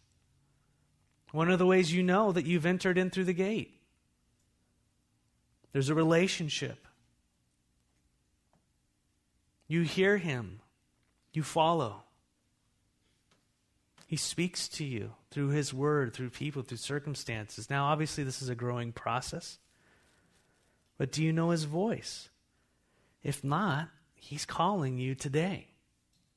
One 1.33 1.50
of 1.50 1.59
the 1.59 1.67
ways 1.67 1.93
you 1.93 2.03
know 2.03 2.31
that 2.33 2.45
you've 2.45 2.67
entered 2.67 2.99
in 2.99 3.11
through 3.11 3.25
the 3.25 3.33
gate. 3.33 3.75
There's 5.73 5.89
a 5.89 5.95
relationship. 5.95 6.87
You 9.67 9.83
hear 9.83 10.19
him, 10.19 10.61
you 11.33 11.43
follow. 11.43 12.03
He 14.11 14.17
speaks 14.17 14.67
to 14.71 14.85
you 14.85 15.12
through 15.31 15.50
His 15.50 15.73
Word, 15.73 16.12
through 16.12 16.31
people, 16.31 16.62
through 16.62 16.79
circumstances. 16.79 17.71
Now, 17.71 17.85
obviously, 17.85 18.25
this 18.25 18.43
is 18.43 18.49
a 18.49 18.57
growing 18.57 18.91
process. 18.91 19.61
But 20.99 21.12
do 21.12 21.23
you 21.23 21.33
know 21.33 21.50
His 21.50 21.62
voice? 21.62 22.29
If 23.23 23.45
not, 23.45 23.89
He's 24.17 24.45
calling 24.45 24.99
you 24.99 25.15
today. 25.15 25.70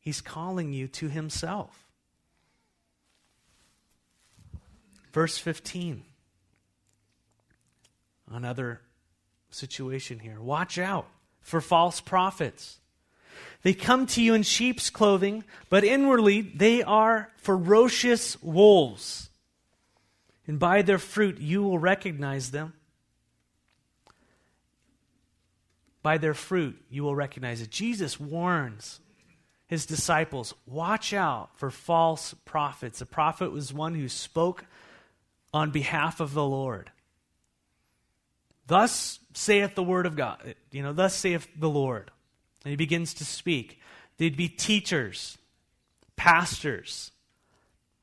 He's 0.04 0.22
calling 0.22 0.72
you 0.72 0.88
to 0.90 1.10
Himself. 1.10 1.88
Verse 5.12 5.40
15. 5.40 6.04
Another 8.32 8.82
situation 9.50 10.20
here. 10.20 10.40
Watch 10.40 10.78
out 10.78 11.08
for 11.42 11.60
false 11.60 12.00
prophets 12.00 12.78
they 13.64 13.74
come 13.74 14.06
to 14.08 14.22
you 14.22 14.34
in 14.34 14.44
sheep's 14.44 14.90
clothing, 14.90 15.46
but 15.70 15.86
inwardly 15.86 16.42
they 16.42 16.84
are 16.84 17.32
ferocious 17.38 18.42
wolves. 18.44 19.30
And 20.46 20.60
by 20.60 20.82
their 20.82 20.98
fruit 20.98 21.40
you 21.40 21.64
will 21.64 21.80
recognize 21.80 22.52
them. 22.52 22.74
By 26.02 26.18
their 26.18 26.34
fruit 26.34 26.84
you 26.90 27.04
will 27.04 27.16
recognize 27.16 27.62
it. 27.62 27.70
Jesus 27.70 28.20
warns 28.20 29.00
his 29.68 29.86
disciples 29.86 30.54
watch 30.66 31.14
out 31.14 31.50
for 31.58 31.72
false 31.72 32.34
prophets. 32.46 33.02
A 33.02 33.06
prophet 33.06 33.52
was 33.52 33.74
one 33.74 33.96
who 33.96 34.10
spoke 34.10 34.66
on 35.54 35.72
behalf 35.72 36.20
of 36.20 36.34
the 36.34 36.46
Lord. 36.46 36.92
Thus 38.68 39.20
saith 39.34 39.76
the 39.76 39.84
word 39.84 40.06
of 40.06 40.16
God. 40.16 40.56
You 40.72 40.84
know, 40.84 40.94
thus 40.94 41.16
saith 41.16 41.48
the 41.58 41.70
Lord. 41.70 42.12
And 42.64 42.72
he 42.72 42.76
begins 42.76 43.14
to 43.16 43.26
speak. 43.26 43.80
They'd 44.18 44.38
be 44.38 44.48
teachers, 44.48 45.38
pastors, 46.16 47.12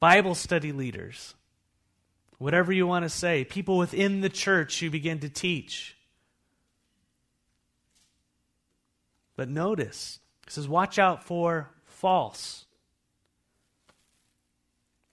Bible 0.00 0.34
study 0.34 0.72
leaders, 0.72 1.34
whatever 2.38 2.72
you 2.72 2.86
want 2.86 3.04
to 3.04 3.10
say, 3.10 3.44
people 3.44 3.76
within 3.76 4.20
the 4.20 4.28
church 4.28 4.80
who 4.80 4.90
begin 4.90 5.18
to 5.20 5.28
teach. 5.28 5.96
But 9.36 9.48
notice, 9.48 10.19
it 10.50 10.54
says, 10.54 10.66
watch 10.66 10.98
out 10.98 11.22
for 11.22 11.70
false 11.84 12.64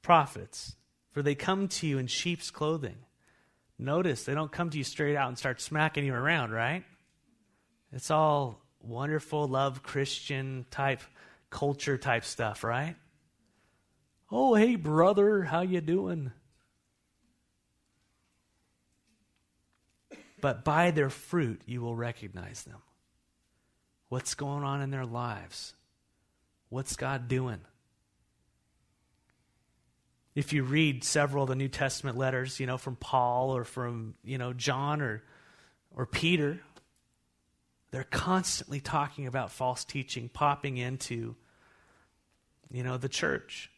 prophets, 0.01 0.75
for 1.12 1.22
they 1.22 1.36
come 1.36 1.67
to 1.67 1.86
you 1.86 2.00
in 2.00 2.08
sheep's 2.08 2.50
clothing. 2.50 2.96
Notice, 3.77 4.24
they 4.24 4.34
don't 4.34 4.51
come 4.51 4.72
to 4.72 4.79
you 4.79 4.84
straight 4.84 5.15
out 5.15 5.27
and 5.27 5.38
start 5.38 5.62
smacking 5.62 6.06
you 6.06 6.15
around, 6.15 6.50
right? 6.50 6.84
It's 7.94 8.10
all 8.10 8.63
wonderful 8.82 9.48
love 9.48 9.84
Christian 9.84 10.65
type 10.72 11.01
culture 11.51 12.00
type 12.00 12.25
stuff, 12.25 12.63
right? 12.63 12.96
Oh, 14.32 14.56
hey 14.56 14.75
brother, 14.75 15.44
how 15.44 15.62
you 15.62 15.82
doing? 15.82 16.32
But 20.41 20.65
by 20.65 20.89
their 20.89 21.12
fruit 21.12 21.62
you 21.67 21.82
will 21.82 21.96
recognize 21.96 22.63
them. 22.63 22.82
What's 24.10 24.36
going 24.36 24.64
on 24.64 24.82
in 24.82 24.90
their 24.90 25.06
lives? 25.06 25.74
What's 26.70 26.96
God 26.96 27.28
doing? 27.28 27.60
If 30.36 30.54
you 30.54 30.64
read 30.64 31.04
several 31.04 31.44
of 31.44 31.50
the 31.50 31.56
New 31.56 31.68
Testament 31.68 32.18
letters, 32.18 32.60
you 32.60 32.68
know, 32.68 32.78
from 32.78 32.96
Paul 32.96 33.56
or 33.56 33.64
from, 33.64 34.16
you 34.24 34.38
know, 34.38 34.54
John 34.54 35.02
or 35.02 35.24
or 35.96 36.06
Peter, 36.06 36.60
they're 37.92 38.04
constantly 38.04 38.80
talking 38.80 39.26
about 39.26 39.52
false 39.52 39.84
teaching 39.84 40.30
popping 40.30 40.78
into 40.78 41.36
you 42.72 42.84
know, 42.84 42.98
the 42.98 43.10
church. 43.10 43.70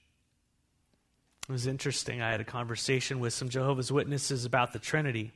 It 1.48 1.52
was 1.52 1.68
interesting. 1.68 2.22
I 2.22 2.32
had 2.32 2.42
a 2.42 2.46
conversation 2.46 3.20
with 3.20 3.34
some 3.34 3.50
Jehovah's 3.50 3.92
Witnesses 3.92 4.46
about 4.46 4.74
the 4.74 4.80
Trinity. 4.80 5.32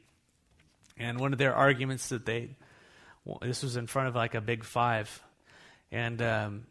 And 0.97 1.19
one 1.19 1.33
of 1.33 1.39
their 1.39 1.55
arguments 1.55 2.09
that 2.09 2.25
they, 2.25 2.55
this 3.41 3.63
was 3.63 3.77
in 3.77 3.87
front 3.87 4.09
of 4.09 4.15
like 4.15 4.35
a 4.35 4.41
big 4.41 4.63
five. 4.63 5.21
And, 5.91 6.21
um, 6.21 6.65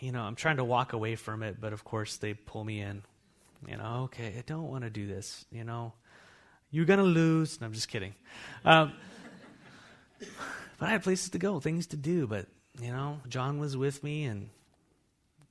you 0.00 0.12
know, 0.12 0.22
I'm 0.22 0.36
trying 0.36 0.56
to 0.56 0.64
walk 0.64 0.92
away 0.92 1.16
from 1.16 1.42
it, 1.42 1.60
but 1.60 1.72
of 1.72 1.84
course 1.84 2.16
they 2.16 2.34
pull 2.34 2.64
me 2.64 2.80
in. 2.80 3.02
You 3.66 3.76
know, 3.76 4.02
okay, 4.04 4.34
I 4.38 4.42
don't 4.46 4.68
want 4.68 4.84
to 4.84 4.90
do 4.90 5.06
this. 5.06 5.44
You 5.50 5.64
know, 5.64 5.92
you're 6.70 6.84
to 6.86 7.02
lose. 7.02 7.60
No, 7.60 7.66
I'm 7.66 7.72
just 7.72 7.88
kidding. 7.88 8.14
Um, 8.64 8.92
but 10.78 10.86
I 10.86 10.90
had 10.90 11.02
places 11.02 11.30
to 11.30 11.38
go, 11.38 11.60
things 11.60 11.88
to 11.88 11.96
do. 11.96 12.26
But, 12.26 12.46
you 12.80 12.90
know, 12.90 13.20
John 13.28 13.58
was 13.58 13.76
with 13.76 14.02
me. 14.04 14.24
And, 14.24 14.48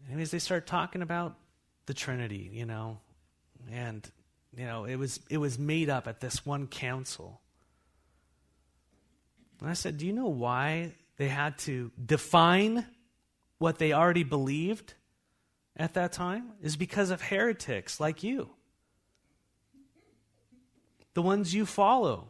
anyways, 0.07 0.31
they 0.31 0.39
start 0.39 0.67
talking 0.67 1.01
about 1.01 1.35
the 1.85 1.93
Trinity, 1.93 2.49
you 2.51 2.65
know, 2.65 2.97
and, 3.71 4.09
you 4.57 4.65
know, 4.65 4.85
it 4.85 4.95
was, 4.95 5.19
it 5.29 5.37
was 5.37 5.59
made 5.59 5.89
up 5.89 6.07
at 6.07 6.19
this 6.19 6.45
one 6.45 6.67
council. 6.67 7.41
And 9.61 9.69
I 9.69 9.73
said, 9.73 9.97
Do 9.97 10.05
you 10.05 10.13
know 10.13 10.27
why 10.27 10.93
they 11.17 11.27
had 11.27 11.57
to 11.59 11.91
define 12.03 12.85
what 13.57 13.77
they 13.77 13.93
already 13.93 14.23
believed 14.23 14.93
at 15.75 15.93
that 15.93 16.11
time? 16.11 16.51
Is 16.61 16.75
because 16.75 17.09
of 17.09 17.21
heretics 17.21 17.99
like 17.99 18.23
you, 18.23 18.49
the 21.13 21.21
ones 21.21 21.53
you 21.53 21.65
follow. 21.65 22.27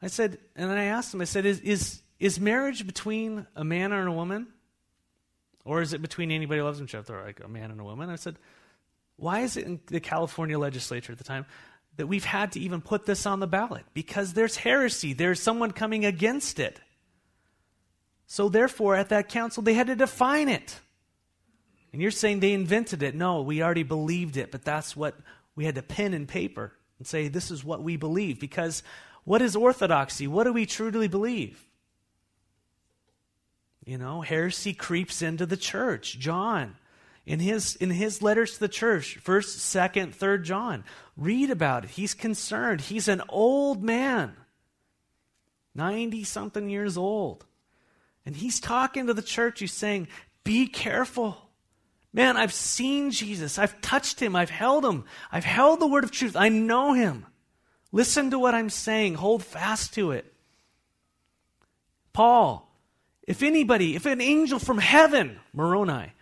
I 0.00 0.08
said, 0.08 0.38
and 0.54 0.70
then 0.70 0.76
I 0.76 0.84
asked 0.84 1.14
him, 1.14 1.22
I 1.22 1.24
said, 1.24 1.46
is, 1.46 1.60
is, 1.60 2.02
is 2.20 2.38
marriage 2.38 2.86
between 2.86 3.46
a 3.56 3.64
man 3.64 3.90
and 3.90 4.06
a 4.06 4.12
woman? 4.12 4.48
Or 5.64 5.80
is 5.80 5.94
it 5.94 6.02
between 6.02 6.30
anybody 6.30 6.60
who 6.60 6.66
loves 6.66 6.82
each 6.82 6.94
other, 6.94 7.22
like 7.24 7.40
a 7.42 7.48
man 7.48 7.70
and 7.70 7.80
a 7.80 7.84
woman? 7.84 8.10
I 8.10 8.16
said, 8.16 8.36
why 9.16 9.40
is 9.40 9.56
it 9.56 9.64
in 9.64 9.80
the 9.86 10.00
California 10.00 10.58
legislature 10.58 11.12
at 11.12 11.18
the 11.18 11.24
time 11.24 11.46
that 11.96 12.06
we've 12.06 12.24
had 12.24 12.52
to 12.52 12.60
even 12.60 12.80
put 12.80 13.06
this 13.06 13.26
on 13.26 13.40
the 13.40 13.46
ballot? 13.46 13.84
Because 13.94 14.32
there's 14.32 14.56
heresy, 14.56 15.12
there's 15.12 15.40
someone 15.40 15.70
coming 15.70 16.04
against 16.04 16.58
it. 16.58 16.80
So, 18.26 18.48
therefore, 18.48 18.96
at 18.96 19.10
that 19.10 19.28
council, 19.28 19.62
they 19.62 19.74
had 19.74 19.88
to 19.88 19.96
define 19.96 20.48
it. 20.48 20.80
And 21.92 22.02
you're 22.02 22.10
saying 22.10 22.40
they 22.40 22.52
invented 22.52 23.02
it. 23.02 23.14
No, 23.14 23.42
we 23.42 23.62
already 23.62 23.84
believed 23.84 24.36
it, 24.36 24.50
but 24.50 24.64
that's 24.64 24.96
what 24.96 25.14
we 25.54 25.64
had 25.64 25.76
to 25.76 25.82
pen 25.82 26.14
and 26.14 26.26
paper 26.26 26.72
and 26.98 27.06
say, 27.06 27.28
this 27.28 27.50
is 27.50 27.62
what 27.62 27.82
we 27.82 27.96
believe. 27.96 28.40
Because 28.40 28.82
what 29.24 29.42
is 29.42 29.54
orthodoxy? 29.54 30.26
What 30.26 30.44
do 30.44 30.52
we 30.52 30.66
truly 30.66 31.08
believe? 31.08 31.64
You 33.84 33.98
know, 33.98 34.22
heresy 34.22 34.72
creeps 34.72 35.22
into 35.22 35.46
the 35.46 35.56
church. 35.56 36.18
John, 36.18 36.76
in 37.26 37.40
his 37.40 37.76
in 37.76 37.90
his 37.90 38.20
letters 38.22 38.54
to 38.54 38.60
the 38.60 38.68
church, 38.68 39.16
first, 39.16 39.58
second, 39.58 40.14
third 40.14 40.44
John, 40.44 40.84
read 41.16 41.50
about 41.50 41.84
it. 41.84 41.90
He's 41.90 42.14
concerned. 42.14 42.82
He's 42.82 43.08
an 43.08 43.22
old 43.28 43.82
man, 43.82 44.36
ninety 45.74 46.24
something 46.24 46.68
years 46.68 46.96
old, 46.96 47.46
and 48.26 48.36
he's 48.36 48.60
talking 48.60 49.06
to 49.06 49.14
the 49.14 49.22
church. 49.22 49.60
He's 49.60 49.72
saying, 49.72 50.08
"Be 50.44 50.66
careful." 50.66 51.38
Man, 52.12 52.36
I've 52.36 52.52
seen 52.52 53.10
Jesus. 53.10 53.58
I've 53.58 53.80
touched 53.80 54.20
him. 54.20 54.36
I've 54.36 54.50
held 54.50 54.84
him. 54.84 55.04
I've 55.32 55.44
held 55.44 55.80
the 55.80 55.86
word 55.88 56.04
of 56.04 56.12
truth. 56.12 56.36
I 56.36 56.48
know 56.48 56.92
him. 56.92 57.26
Listen 57.90 58.30
to 58.30 58.38
what 58.38 58.54
I'm 58.54 58.70
saying. 58.70 59.14
Hold 59.14 59.42
fast 59.42 59.94
to 59.94 60.12
it. 60.12 60.32
Paul, 62.12 62.72
if 63.26 63.42
anybody, 63.42 63.96
if 63.96 64.06
an 64.06 64.20
angel 64.20 64.60
from 64.60 64.78
heaven, 64.78 65.40
Moroni, 65.52 66.12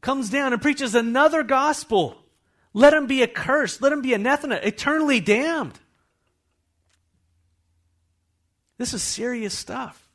comes 0.00 0.30
down 0.30 0.52
and 0.52 0.62
preaches 0.62 0.94
another 0.94 1.42
gospel, 1.42 2.16
let 2.72 2.94
him 2.94 3.06
be 3.06 3.22
accursed, 3.22 3.82
let 3.82 3.92
him 3.92 4.02
be 4.02 4.14
anathema, 4.14 4.56
eternally 4.56 5.20
damned. 5.20 5.78
This 8.78 8.94
is 8.94 9.02
serious 9.02 9.56
stuff. 9.56 10.08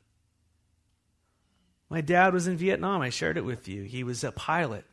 My 1.89 2.01
dad 2.01 2.33
was 2.33 2.47
in 2.47 2.57
Vietnam. 2.57 3.01
I 3.01 3.09
shared 3.09 3.37
it 3.37 3.45
with 3.45 3.67
you. 3.67 3.83
He 3.83 4.03
was 4.03 4.23
a 4.23 4.31
pilot 4.31 4.85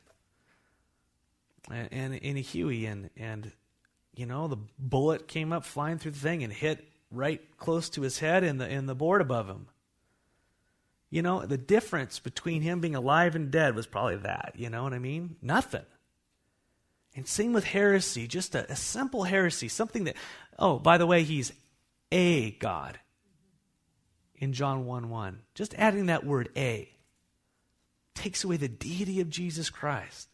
and 1.70 2.14
in 2.14 2.36
a 2.36 2.40
Huey, 2.40 2.86
and 2.86 3.10
and 3.16 3.52
you 4.14 4.26
know 4.26 4.48
the 4.48 4.58
bullet 4.78 5.28
came 5.28 5.52
up 5.52 5.64
flying 5.64 5.98
through 5.98 6.12
the 6.12 6.18
thing 6.18 6.42
and 6.42 6.52
hit 6.52 6.88
right 7.10 7.40
close 7.58 7.88
to 7.90 8.02
his 8.02 8.18
head 8.18 8.44
in 8.44 8.58
the 8.58 8.68
in 8.68 8.86
the 8.86 8.94
board 8.94 9.20
above 9.20 9.48
him. 9.48 9.68
You 11.12 11.20
know, 11.20 11.44
the 11.44 11.58
difference 11.58 12.18
between 12.18 12.62
him 12.62 12.80
being 12.80 12.94
alive 12.94 13.36
and 13.36 13.50
dead 13.50 13.76
was 13.76 13.86
probably 13.86 14.16
that. 14.16 14.54
You 14.56 14.70
know 14.70 14.82
what 14.82 14.94
I 14.94 14.98
mean? 14.98 15.36
Nothing. 15.42 15.84
And 17.14 17.28
same 17.28 17.52
with 17.52 17.64
heresy, 17.64 18.26
just 18.26 18.54
a, 18.54 18.72
a 18.72 18.76
simple 18.76 19.24
heresy, 19.24 19.68
something 19.68 20.04
that, 20.04 20.16
oh, 20.58 20.78
by 20.78 20.96
the 20.96 21.06
way, 21.06 21.22
he's 21.22 21.52
a 22.10 22.52
God 22.52 22.98
in 24.36 24.54
John 24.54 24.86
1 24.86 25.10
1. 25.10 25.40
Just 25.54 25.74
adding 25.74 26.06
that 26.06 26.24
word 26.24 26.48
a 26.56 26.88
takes 28.14 28.42
away 28.42 28.56
the 28.56 28.68
deity 28.68 29.20
of 29.20 29.28
Jesus 29.28 29.68
Christ. 29.68 30.30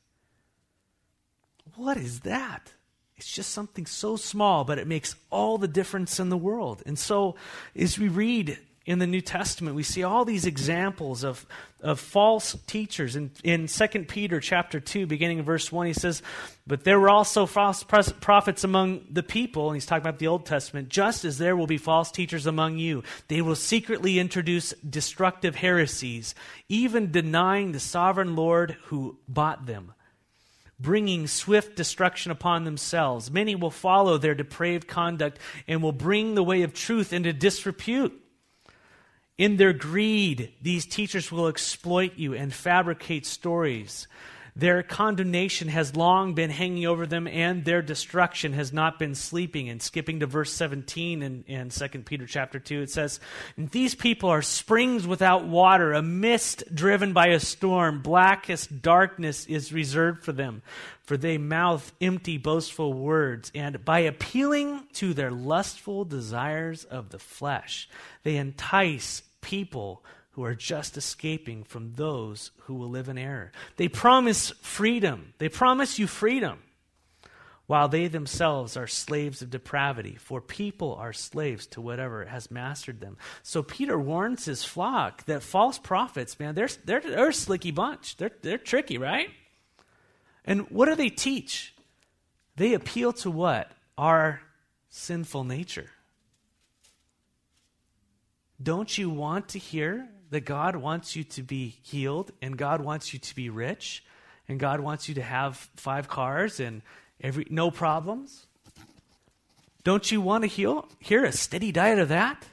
What 1.75 1.97
is 1.97 2.21
that? 2.21 2.73
It's 3.17 3.33
just 3.33 3.51
something 3.51 3.85
so 3.85 4.14
small, 4.14 4.62
but 4.62 4.79
it 4.79 4.87
makes 4.87 5.17
all 5.29 5.59
the 5.59 5.67
difference 5.67 6.21
in 6.21 6.29
the 6.29 6.37
world. 6.37 6.85
And 6.87 6.97
so, 6.97 7.35
as 7.75 7.99
we 7.99 8.07
read 8.07 8.59
in 8.88 8.98
the 9.01 9.07
New 9.07 9.20
Testament, 9.20 9.77
we 9.77 9.83
see 9.83 10.03
all 10.03 10.24
these 10.24 10.46
examples 10.46 11.22
of, 11.22 11.44
of 11.83 12.01
false 12.01 12.57
teachers. 12.66 13.16
In, 13.16 13.31
in 13.44 13.66
2 13.66 13.87
Peter 14.09 14.40
chapter 14.40 14.81
2, 14.81 15.07
beginning 15.07 15.40
in 15.40 15.44
verse 15.44 15.70
1, 15.70 15.88
he 15.88 15.92
says, 15.92 16.22
But 16.66 16.85
there 16.85 16.98
were 16.98 17.11
also 17.11 17.44
false 17.44 17.85
prophets 17.85 18.64
among 18.64 19.05
the 19.11 19.22
people, 19.22 19.68
and 19.68 19.77
he's 19.77 19.85
talking 19.85 20.01
about 20.01 20.18
the 20.18 20.29
Old 20.29 20.46
Testament, 20.46 20.88
just 20.88 21.27
as 21.27 21.37
there 21.37 21.55
will 21.55 21.66
be 21.66 21.77
false 21.77 22.11
teachers 22.11 22.46
among 22.46 22.79
you. 22.79 23.03
They 23.29 23.42
will 23.42 23.57
secretly 23.57 24.18
introduce 24.18 24.72
destructive 24.88 25.57
heresies, 25.57 26.35
even 26.70 27.12
denying 27.12 27.72
the 27.72 27.81
sovereign 27.81 28.37
Lord 28.37 28.79
who 28.85 29.18
bought 29.29 29.66
them 29.66 29.92
bringing 30.81 31.27
swift 31.27 31.77
destruction 31.77 32.31
upon 32.31 32.62
themselves. 32.62 33.33
Many 33.33 33.57
will 33.57 33.72
follow 33.72 34.16
their 34.16 34.37
depraved 34.37 34.87
conduct 34.87 35.40
and 35.66 35.83
will 35.83 35.90
bring 35.90 36.37
the 36.37 36.42
way 36.44 36.62
of 36.62 36.72
truth 36.72 37.12
into 37.12 37.33
disrepute. 37.33 38.24
In 39.38 39.57
their 39.57 39.72
greed, 39.72 40.53
these 40.61 40.85
teachers 40.85 41.31
will 41.31 41.46
exploit 41.46 42.14
you 42.16 42.35
and 42.35 42.53
fabricate 42.53 43.24
stories. 43.24 44.09
Their 44.57 44.83
condemnation 44.83 45.68
has 45.68 45.94
long 45.94 46.35
been 46.35 46.51
hanging 46.51 46.85
over 46.85 47.07
them, 47.07 47.29
and 47.29 47.64
their 47.64 47.81
destruction 47.81 48.55
has 48.55 48.72
not 48.72 48.98
been 48.98 49.14
sleeping. 49.14 49.68
And 49.68 49.81
skipping 49.81 50.18
to 50.18 50.27
verse 50.27 50.53
17 50.53 51.22
in, 51.22 51.44
in 51.46 51.68
2 51.68 51.88
Peter 52.01 52.27
chapter 52.27 52.59
2, 52.59 52.83
it 52.83 52.90
says, 52.90 53.20
These 53.57 53.94
people 53.94 54.29
are 54.31 54.42
springs 54.42 55.07
without 55.07 55.44
water, 55.46 55.92
a 55.92 56.03
mist 56.03 56.64
driven 56.74 57.12
by 57.12 57.29
a 57.29 57.38
storm. 57.38 58.03
Blackest 58.03 58.83
darkness 58.83 59.46
is 59.46 59.72
reserved 59.72 60.24
for 60.24 60.33
them, 60.33 60.62
for 61.05 61.16
they 61.16 61.38
mouth 61.38 61.92
empty, 62.01 62.37
boastful 62.37 62.92
words. 62.92 63.53
And 63.55 63.85
by 63.85 64.01
appealing 64.01 64.88
to 64.94 65.14
their 65.14 65.31
lustful 65.31 66.05
desires 66.05 66.83
of 66.83 67.11
the 67.11 67.20
flesh, 67.20 67.88
they 68.24 68.35
entice 68.38 69.22
people 69.48 70.04
who 70.32 70.44
are 70.44 70.54
just 70.54 70.98
escaping 70.98 71.64
from 71.64 71.94
those 71.94 72.50
who 72.64 72.74
will 72.74 72.90
live 72.90 73.08
in 73.08 73.16
error. 73.16 73.50
They 73.76 73.88
promise 73.88 74.50
freedom. 74.61 75.32
They 75.38 75.48
promise 75.48 75.98
you 75.98 76.06
freedom 76.06 76.58
while 77.66 77.88
they 77.88 78.08
themselves 78.08 78.76
are 78.76 78.87
slaves 78.87 79.40
of 79.40 79.50
depravity, 79.50 80.16
for 80.16 80.40
people 80.42 80.94
are 80.94 81.12
slaves 81.14 81.66
to 81.66 81.80
whatever 81.80 82.26
has 82.26 82.50
mastered 82.50 83.00
them. 83.00 83.16
So 83.42 83.62
Peter 83.62 83.98
warns 83.98 84.44
his 84.44 84.64
flock 84.64 85.24
that 85.24 85.42
false 85.42 85.78
prophets, 85.78 86.38
man, 86.38 86.54
they're, 86.54 86.68
they're, 86.84 87.00
they're 87.00 87.30
a 87.30 87.34
slicky 87.34 87.70
bunch. 87.70 88.16
They're, 88.16 88.30
they're 88.42 88.58
tricky, 88.58 88.98
right? 88.98 89.30
And 90.44 90.70
what 90.70 90.87
do 90.87 90.94
they 90.94 91.11
teach? 91.11 91.74
They 92.56 92.74
appeal 92.74 93.12
to 93.14 93.30
what? 93.30 93.70
Our 93.96 94.40
sinful 94.90 95.44
nature. 95.44 95.90
Don't 98.62 98.99
you 98.99 99.09
want 99.09 99.51
to 99.51 99.59
hear 99.59 100.09
that 100.31 100.40
God 100.40 100.77
wants 100.77 101.14
you 101.14 101.25
to 101.25 101.42
be 101.42 101.77
healed 101.83 102.33
and 102.42 102.57
God 102.57 102.81
wants 102.81 103.12
you 103.12 103.18
to 103.18 103.35
be 103.35 103.51
rich 103.51 104.05
and 104.49 104.59
God 104.59 104.81
wants 104.81 105.09
you 105.09 105.14
to 105.16 105.23
have 105.23 105.57
five 105.77 106.09
cars 106.09 106.61
and 106.61 106.83
every 107.21 107.47
no 107.51 107.71
problems? 107.71 108.47
Don't 109.85 110.11
you 110.11 110.21
want 110.21 110.42
to 110.42 110.49
heal, 110.49 110.88
hear 110.99 111.25
a 111.25 111.33
steady 111.33 111.73
diet 111.73 111.99
of 111.99 112.09
that? 112.09 112.44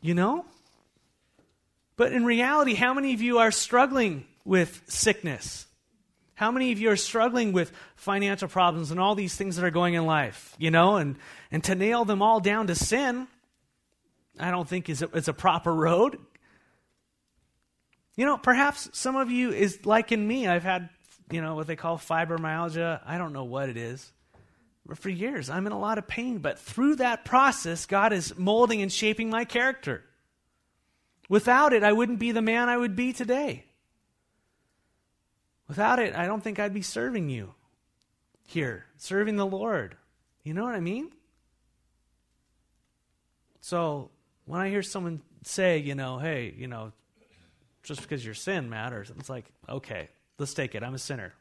You 0.00 0.14
know? 0.14 0.44
But 1.96 2.12
in 2.12 2.24
reality, 2.24 2.74
how 2.74 2.94
many 2.94 3.12
of 3.12 3.20
you 3.20 3.38
are 3.38 3.50
struggling 3.50 4.24
with 4.44 4.82
sickness? 4.86 5.67
How 6.38 6.52
many 6.52 6.70
of 6.70 6.78
you 6.78 6.88
are 6.90 6.96
struggling 6.96 7.52
with 7.52 7.72
financial 7.96 8.46
problems 8.46 8.92
and 8.92 9.00
all 9.00 9.16
these 9.16 9.34
things 9.34 9.56
that 9.56 9.64
are 9.64 9.72
going 9.72 9.94
in 9.94 10.06
life? 10.06 10.54
You 10.56 10.70
know, 10.70 10.94
and, 10.94 11.16
and 11.50 11.64
to 11.64 11.74
nail 11.74 12.04
them 12.04 12.22
all 12.22 12.38
down 12.38 12.68
to 12.68 12.76
sin, 12.76 13.26
I 14.38 14.52
don't 14.52 14.68
think 14.68 14.88
is 14.88 15.02
a, 15.02 15.08
is 15.08 15.26
a 15.26 15.32
proper 15.32 15.74
road. 15.74 16.16
You 18.14 18.24
know, 18.24 18.38
perhaps 18.38 18.88
some 18.92 19.16
of 19.16 19.32
you 19.32 19.50
is 19.50 19.84
like 19.84 20.12
in 20.12 20.28
me. 20.28 20.46
I've 20.46 20.62
had, 20.62 20.90
you 21.28 21.42
know, 21.42 21.56
what 21.56 21.66
they 21.66 21.74
call 21.74 21.98
fibromyalgia. 21.98 23.00
I 23.04 23.18
don't 23.18 23.32
know 23.32 23.42
what 23.42 23.68
it 23.68 23.76
is. 23.76 24.12
But 24.86 24.98
for 24.98 25.10
years, 25.10 25.50
I'm 25.50 25.66
in 25.66 25.72
a 25.72 25.78
lot 25.78 25.98
of 25.98 26.06
pain. 26.06 26.38
But 26.38 26.60
through 26.60 26.96
that 26.96 27.24
process, 27.24 27.84
God 27.84 28.12
is 28.12 28.38
molding 28.38 28.80
and 28.80 28.92
shaping 28.92 29.28
my 29.28 29.44
character. 29.44 30.04
Without 31.28 31.72
it, 31.72 31.82
I 31.82 31.92
wouldn't 31.92 32.20
be 32.20 32.30
the 32.30 32.42
man 32.42 32.68
I 32.68 32.76
would 32.76 32.94
be 32.94 33.12
today. 33.12 33.64
Without 35.68 35.98
it, 35.98 36.14
I 36.14 36.26
don't 36.26 36.42
think 36.42 36.58
I'd 36.58 36.74
be 36.74 36.82
serving 36.82 37.28
you 37.28 37.54
here, 38.46 38.86
serving 38.96 39.36
the 39.36 39.46
Lord. 39.46 39.96
You 40.42 40.54
know 40.54 40.64
what 40.64 40.74
I 40.74 40.80
mean? 40.80 41.10
So 43.60 44.10
when 44.46 44.62
I 44.62 44.70
hear 44.70 44.82
someone 44.82 45.20
say, 45.44 45.78
you 45.78 45.94
know, 45.94 46.18
hey, 46.18 46.54
you 46.56 46.66
know, 46.66 46.92
just 47.82 48.00
because 48.00 48.24
your 48.24 48.34
sin 48.34 48.70
matters, 48.70 49.12
it's 49.18 49.28
like, 49.28 49.44
okay, 49.68 50.08
let's 50.38 50.54
take 50.54 50.74
it. 50.74 50.82
I'm 50.82 50.94
a 50.94 50.98
sinner. 50.98 51.34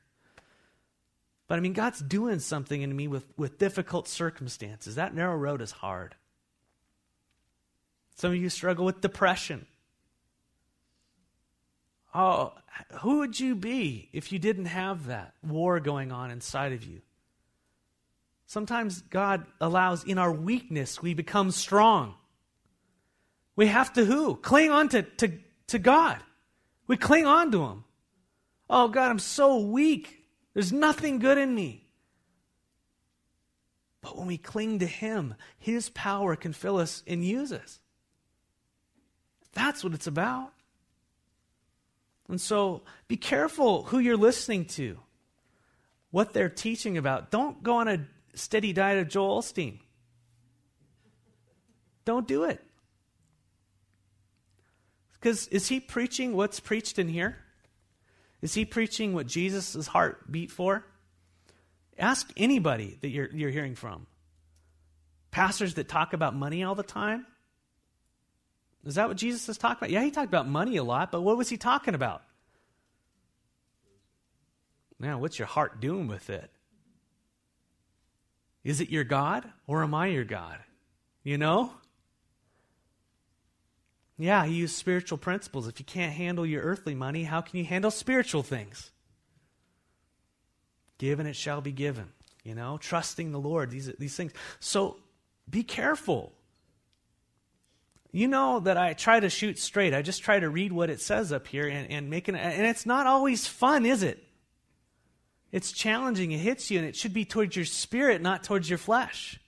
But 1.47 1.57
I 1.57 1.61
mean, 1.61 1.71
God's 1.71 2.01
doing 2.01 2.39
something 2.39 2.81
in 2.81 2.93
me 2.93 3.07
with, 3.07 3.25
with 3.37 3.57
difficult 3.57 4.09
circumstances. 4.09 4.95
That 4.95 5.15
narrow 5.15 5.37
road 5.37 5.61
is 5.61 5.71
hard. 5.71 6.15
Some 8.15 8.31
of 8.31 8.37
you 8.37 8.49
struggle 8.49 8.83
with 8.83 8.99
depression. 8.99 9.65
Oh, 12.13 12.53
who 13.01 13.19
would 13.19 13.39
you 13.39 13.55
be 13.55 14.09
if 14.13 14.31
you 14.31 14.39
didn't 14.39 14.65
have 14.65 15.07
that 15.07 15.33
war 15.43 15.79
going 15.79 16.11
on 16.11 16.31
inside 16.31 16.73
of 16.73 16.83
you? 16.83 17.01
Sometimes 18.45 19.01
God 19.01 19.45
allows 19.59 20.03
in 20.03 20.17
our 20.17 20.31
weakness 20.31 21.01
we 21.01 21.13
become 21.13 21.51
strong. 21.51 22.15
We 23.55 23.67
have 23.67 23.91
to 23.93 24.05
who? 24.05 24.35
Cling 24.35 24.71
on 24.71 24.89
to, 24.89 25.01
to, 25.03 25.33
to 25.67 25.79
God. 25.79 26.19
We 26.87 26.95
cling 26.95 27.25
on 27.25 27.51
to 27.51 27.65
Him. 27.65 27.83
Oh, 28.69 28.87
God, 28.87 29.09
I'm 29.09 29.19
so 29.19 29.59
weak. 29.59 30.23
There's 30.53 30.71
nothing 30.71 31.19
good 31.19 31.37
in 31.37 31.53
me. 31.53 31.87
But 34.01 34.17
when 34.17 34.27
we 34.27 34.37
cling 34.37 34.79
to 34.79 34.85
Him, 34.85 35.35
His 35.57 35.89
power 35.89 36.35
can 36.35 36.53
fill 36.53 36.77
us 36.77 37.03
and 37.05 37.25
use 37.25 37.51
us. 37.51 37.79
That's 39.53 39.83
what 39.83 39.93
it's 39.93 40.07
about. 40.07 40.53
And 42.29 42.39
so 42.41 42.83
be 43.07 43.17
careful 43.17 43.83
who 43.83 43.99
you're 43.99 44.17
listening 44.17 44.65
to, 44.65 44.99
what 46.11 46.33
they're 46.33 46.49
teaching 46.49 46.97
about. 46.97 47.31
Don't 47.31 47.63
go 47.63 47.77
on 47.77 47.87
a 47.87 48.05
steady 48.33 48.73
diet 48.73 48.99
of 48.99 49.07
Joel 49.07 49.41
Osteen. 49.41 49.79
Don't 52.05 52.27
do 52.27 52.43
it. 52.43 52.63
Because 55.13 55.47
is 55.47 55.67
he 55.67 55.79
preaching 55.79 56.35
what's 56.35 56.59
preached 56.59 56.99
in 56.99 57.07
here? 57.07 57.37
Is 58.41 58.53
he 58.53 58.65
preaching 58.65 59.13
what 59.13 59.27
Jesus' 59.27 59.87
heart 59.87 60.31
beat 60.31 60.51
for? 60.51 60.85
Ask 61.97 62.31
anybody 62.37 62.97
that 63.01 63.09
you're, 63.09 63.29
you're 63.33 63.49
hearing 63.49 63.75
from. 63.75 64.05
Pastors 65.31 65.73
that 65.73 65.89
talk 65.89 66.13
about 66.13 66.35
money 66.35 66.63
all 66.63 66.75
the 66.75 66.83
time? 66.83 67.25
Is 68.85 68.95
that 68.95 69.07
what 69.07 69.17
Jesus 69.17 69.49
is 69.49 69.57
talking 69.57 69.77
about? 69.79 69.89
Yeah, 69.89 70.03
he 70.03 70.11
talked 70.11 70.27
about 70.27 70.47
money 70.47 70.77
a 70.77 70.83
lot, 70.83 71.11
but 71.11 71.21
what 71.21 71.37
was 71.37 71.49
he 71.49 71.57
talking 71.57 71.93
about? 71.93 72.21
Now, 74.99 75.19
what's 75.19 75.37
your 75.37 75.47
heart 75.47 75.79
doing 75.79 76.07
with 76.07 76.29
it? 76.29 76.49
Is 78.63 78.81
it 78.81 78.89
your 78.89 79.03
God 79.03 79.47
or 79.67 79.83
am 79.83 79.93
I 79.93 80.07
your 80.07 80.23
God? 80.23 80.57
You 81.23 81.37
know? 81.37 81.71
Yeah, 84.17 84.45
he 84.45 84.55
used 84.55 84.75
spiritual 84.75 85.17
principles. 85.17 85.67
If 85.67 85.79
you 85.79 85.85
can't 85.85 86.13
handle 86.13 86.45
your 86.45 86.63
earthly 86.63 86.95
money, 86.95 87.23
how 87.23 87.41
can 87.41 87.59
you 87.59 87.65
handle 87.65 87.91
spiritual 87.91 88.43
things? 88.43 88.91
Given 90.97 91.27
it 91.27 91.35
shall 91.35 91.61
be 91.61 91.71
given. 91.71 92.09
You 92.43 92.55
know, 92.55 92.77
trusting 92.77 93.31
the 93.31 93.39
Lord, 93.39 93.69
these, 93.69 93.91
these 93.99 94.15
things. 94.15 94.31
So 94.59 94.97
be 95.49 95.63
careful. 95.63 96.33
You 98.17 98.27
know 98.27 98.61
that 98.61 98.77
I 98.77 98.93
try 98.93 99.19
to 99.19 99.29
shoot 99.29 99.59
straight. 99.59 99.93
I 99.93 100.01
just 100.01 100.23
try 100.23 100.39
to 100.39 100.49
read 100.49 100.71
what 100.71 100.89
it 100.89 101.01
says 101.01 101.31
up 101.31 101.45
here 101.45 101.67
and, 101.67 101.91
and 101.91 102.09
make 102.09 102.27
it, 102.27 102.33
and 102.33 102.65
it's 102.65 102.83
not 102.83 103.05
always 103.05 103.45
fun, 103.45 103.85
is 103.85 104.01
it? 104.01 104.23
It's 105.51 105.71
challenging, 105.71 106.31
it 106.31 106.39
hits 106.39 106.71
you, 106.71 106.79
and 106.79 106.87
it 106.87 106.95
should 106.95 107.13
be 107.13 107.25
towards 107.25 107.55
your 107.55 107.65
spirit, 107.65 108.19
not 108.19 108.43
towards 108.43 108.67
your 108.67 108.79
flesh. 108.79 109.39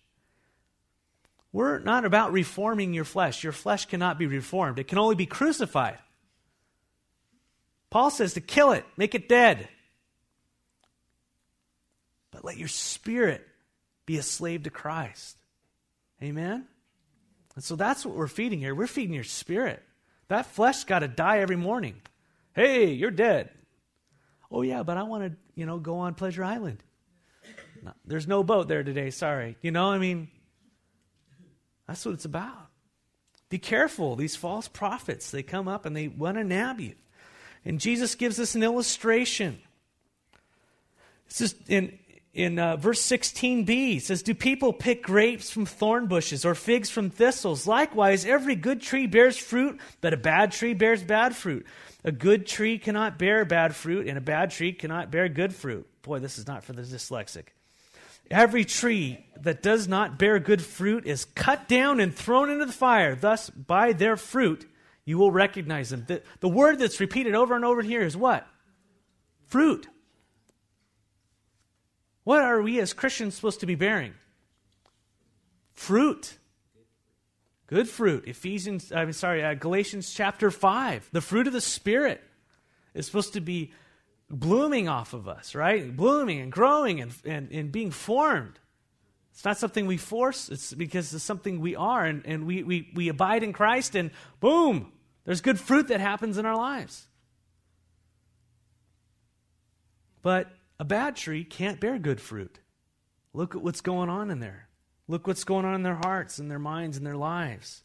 We're 1.52 1.80
not 1.80 2.06
about 2.06 2.32
reforming 2.32 2.94
your 2.94 3.06
flesh. 3.06 3.44
Your 3.44 3.54
flesh 3.54 3.88
cannot 3.88 4.20
be 4.20 4.28
reformed, 4.28 4.78
it 4.78 4.88
can 4.88 5.00
only 5.00 5.16
be 5.16 5.26
crucified. 5.26 5.98
Paul 7.90 8.12
says 8.12 8.36
to 8.36 8.42
kill 8.42 8.74
it, 8.74 8.86
make 8.98 9.16
it 9.16 9.28
dead. 9.28 9.68
But 12.30 12.46
let 12.46 12.58
your 12.58 12.68
spirit 12.68 13.44
be 14.06 14.20
a 14.20 14.22
slave 14.24 14.62
to 14.62 14.70
Christ. 14.70 15.38
Amen? 16.22 16.68
And 17.60 17.64
so 17.66 17.76
that's 17.76 18.06
what 18.06 18.16
we're 18.16 18.28
feeding 18.28 18.60
here. 18.60 18.74
We're 18.74 18.88
feeding 18.88 19.14
your 19.14 19.26
spirit. 19.26 19.84
That 20.30 20.46
flesh 20.46 20.86
got 20.86 21.00
to 21.00 21.10
die 21.10 21.40
every 21.40 21.58
morning. 21.58 21.96
Hey, 22.54 22.94
you're 22.94 23.12
dead. 23.12 23.50
Oh, 24.50 24.62
yeah, 24.62 24.84
but 24.84 24.96
I 24.96 25.04
want 25.04 25.26
to, 25.26 25.38
you 25.56 25.66
know, 25.66 25.78
go 25.78 25.98
on 25.98 26.14
Pleasure 26.14 26.42
Island. 26.42 26.82
No, 27.84 27.92
there's 28.06 28.30
no 28.30 28.44
boat 28.44 28.70
there 28.70 28.84
today, 28.84 29.10
sorry. 29.10 29.58
You 29.62 29.72
know, 29.72 29.92
I 29.92 29.98
mean, 29.98 30.30
that's 31.86 32.06
what 32.06 32.14
it's 32.14 32.24
about. 32.24 32.70
Be 33.50 33.58
careful. 33.60 34.16
These 34.16 34.38
false 34.38 34.70
prophets, 34.70 35.30
they 35.30 35.44
come 35.44 35.68
up 35.68 35.86
and 35.86 35.94
they 35.94 36.08
want 36.08 36.38
to 36.38 36.46
nab 36.46 36.80
you. 36.80 36.96
And 37.66 37.82
Jesus 37.82 38.16
gives 38.16 38.40
us 38.40 38.56
an 38.56 38.64
illustration. 38.64 39.60
This 41.28 41.42
is 41.42 41.56
in, 41.68 42.00
in 42.40 42.58
uh, 42.58 42.78
verse 42.78 43.02
16b. 43.02 43.98
It 43.98 44.04
says, 44.04 44.24
Do 44.24 44.34
people 44.34 44.72
pick 44.72 45.04
grapes 45.04 45.52
from 45.52 45.66
thorn 45.66 46.08
bushes 46.08 46.46
or 46.46 46.56
figs 46.56 46.90
from 46.90 47.10
thistles? 47.10 47.68
Likewise, 47.68 48.26
every 48.26 48.56
good 48.56 48.82
tree 48.82 49.08
bears 49.08 49.38
fruit, 49.38 49.78
but 50.00 50.14
a 50.14 50.18
bad 50.18 50.54
tree 50.54 50.74
bears 50.74 51.04
bad 51.04 51.36
fruit. 51.36 51.66
A 52.06 52.14
good 52.14 52.48
tree 52.48 52.80
cannot 52.80 53.20
bear 53.20 53.44
bad 53.44 53.76
fruit, 53.76 54.08
and 54.08 54.18
a 54.18 54.22
bad 54.22 54.52
tree 54.52 54.72
cannot 54.72 55.12
bear 55.12 55.28
good 55.28 55.54
fruit. 55.54 55.86
Boy, 56.02 56.20
this 56.20 56.38
is 56.38 56.48
not 56.48 56.64
for 56.64 56.72
the 56.72 56.82
dyslexic. 56.82 57.48
Every 58.32 58.64
tree 58.64 59.26
that 59.42 59.62
does 59.62 59.90
not 59.90 60.18
bear 60.18 60.40
good 60.40 60.62
fruit 60.62 61.06
is 61.06 61.26
cut 61.26 61.68
down 61.68 62.00
and 62.00 62.16
thrown 62.16 62.50
into 62.50 62.66
the 62.66 62.72
fire. 62.72 63.16
Thus, 63.16 63.50
by 63.50 63.92
their 63.92 64.16
fruit, 64.16 64.66
you 65.04 65.18
will 65.18 65.32
recognize 65.32 65.90
them. 65.90 66.06
The, 66.08 66.22
the 66.40 66.48
word 66.48 66.80
that's 66.80 67.02
repeated 67.02 67.36
over 67.36 67.54
and 67.54 67.66
over 67.66 67.82
here 67.82 68.02
is 68.02 68.16
what? 68.16 68.48
Fruit. 69.48 69.90
What 72.30 72.44
are 72.44 72.62
we 72.62 72.80
as 72.80 72.94
Christians 72.94 73.34
supposed 73.34 73.62
to 73.62 73.66
be 73.66 73.74
bearing? 73.74 74.14
Fruit. 75.74 76.38
Good 77.66 77.90
fruit. 77.90 78.28
Ephesians, 78.28 78.92
I'm 78.92 79.14
sorry, 79.14 79.44
uh, 79.44 79.56
Galatians 79.56 80.14
chapter 80.14 80.52
5. 80.52 81.10
The 81.12 81.22
fruit 81.22 81.48
of 81.48 81.54
the 81.54 81.60
Spirit 81.60 82.22
is 82.94 83.08
supposed 83.08 83.34
to 83.34 83.42
be 83.42 83.74
blooming 84.30 84.88
off 84.88 85.16
of 85.16 85.28
us, 85.28 85.56
right? 85.56 85.98
Blooming 85.98 86.40
and 86.40 86.52
growing 86.52 87.02
and, 87.02 87.12
and, 87.26 87.52
and 87.52 87.72
being 87.72 87.90
formed. 87.90 88.60
It's 89.32 89.44
not 89.44 89.58
something 89.58 89.88
we 89.88 89.98
force, 89.98 90.50
it's 90.50 90.72
because 90.72 91.12
it's 91.12 91.24
something 91.24 91.60
we 91.60 91.76
are, 91.76 92.06
and, 92.06 92.24
and 92.28 92.46
we, 92.46 92.62
we, 92.62 92.92
we 92.94 93.10
abide 93.10 93.42
in 93.42 93.54
Christ, 93.54 93.96
and 93.96 94.12
boom, 94.40 94.92
there's 95.26 95.42
good 95.42 95.60
fruit 95.60 95.88
that 95.88 96.00
happens 96.00 96.38
in 96.38 96.46
our 96.46 96.56
lives. 96.56 97.08
But 100.22 100.52
a 100.80 100.86
bad 100.86 101.16
tree 101.16 101.44
can't 101.44 101.80
bear 101.80 102.00
good 102.00 102.22
fruit. 102.22 102.60
Look 103.34 103.56
at 103.56 103.62
what's 103.62 103.82
going 103.82 104.10
on 104.10 104.32
in 104.32 104.40
there. 104.40 104.70
Look 105.08 105.28
what's 105.28 105.44
going 105.44 105.66
on 105.66 105.76
in 105.76 105.84
their 105.84 106.00
hearts 106.02 106.40
and 106.40 106.50
their 106.50 106.60
minds 106.60 106.98
and 106.98 107.06
their 107.06 107.18
lives. 107.18 107.84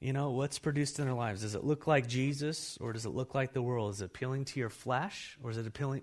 You 0.00 0.12
know, 0.12 0.30
what's 0.30 0.60
produced 0.60 1.00
in 1.00 1.06
their 1.06 1.14
lives? 1.14 1.42
Does 1.42 1.56
it 1.56 1.64
look 1.64 1.88
like 1.88 2.06
Jesus 2.06 2.78
or 2.80 2.92
does 2.92 3.04
it 3.04 3.08
look 3.08 3.34
like 3.34 3.52
the 3.52 3.62
world? 3.62 3.94
Is 3.94 4.00
it 4.00 4.06
appealing 4.06 4.44
to 4.44 4.60
your 4.60 4.70
flesh 4.70 5.36
or 5.42 5.50
is 5.50 5.58
it 5.58 5.66
appealing, 5.66 6.02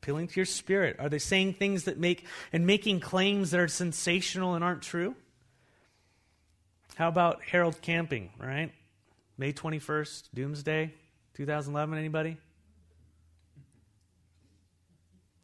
appealing 0.00 0.28
to 0.28 0.36
your 0.36 0.46
spirit? 0.46 0.96
Are 1.00 1.08
they 1.08 1.18
saying 1.18 1.54
things 1.54 1.84
that 1.84 1.98
make 1.98 2.24
and 2.52 2.66
making 2.66 3.00
claims 3.00 3.50
that 3.50 3.58
are 3.58 3.66
sensational 3.66 4.54
and 4.54 4.62
aren't 4.62 4.82
true? 4.82 5.16
How 6.94 7.08
about 7.08 7.42
Harold 7.42 7.80
Camping, 7.82 8.30
right? 8.38 8.72
May 9.42 9.52
21st, 9.52 10.28
Doomsday, 10.32 10.94
2011, 11.34 11.98
anybody? 11.98 12.36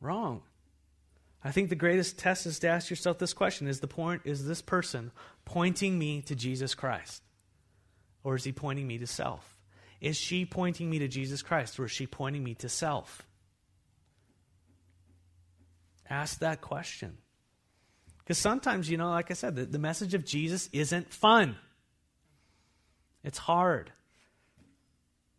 Wrong. 0.00 0.42
I 1.42 1.50
think 1.50 1.68
the 1.68 1.74
greatest 1.74 2.16
test 2.16 2.46
is 2.46 2.60
to 2.60 2.68
ask 2.68 2.90
yourself 2.90 3.18
this 3.18 3.32
question 3.32 3.66
is 3.66 3.80
the 3.80 3.88
point 3.88 4.22
is 4.24 4.46
this 4.46 4.62
person 4.62 5.10
pointing 5.44 5.98
me 5.98 6.22
to 6.22 6.36
Jesus 6.36 6.76
Christ? 6.76 7.24
Or 8.22 8.36
is 8.36 8.44
he 8.44 8.52
pointing 8.52 8.86
me 8.86 8.98
to 8.98 9.06
self? 9.08 9.58
Is 10.00 10.16
she 10.16 10.44
pointing 10.44 10.88
me 10.88 11.00
to 11.00 11.08
Jesus 11.08 11.42
Christ 11.42 11.80
or 11.80 11.86
is 11.86 11.90
she 11.90 12.06
pointing 12.06 12.44
me 12.44 12.54
to 12.54 12.68
self? 12.68 13.26
Ask 16.08 16.38
that 16.38 16.60
question. 16.60 17.18
Because 18.18 18.38
sometimes, 18.38 18.88
you 18.88 18.96
know, 18.96 19.10
like 19.10 19.32
I 19.32 19.34
said, 19.34 19.56
the, 19.56 19.64
the 19.64 19.80
message 19.80 20.14
of 20.14 20.24
Jesus 20.24 20.68
isn't 20.72 21.12
fun, 21.12 21.56
it's 23.24 23.38
hard. 23.38 23.92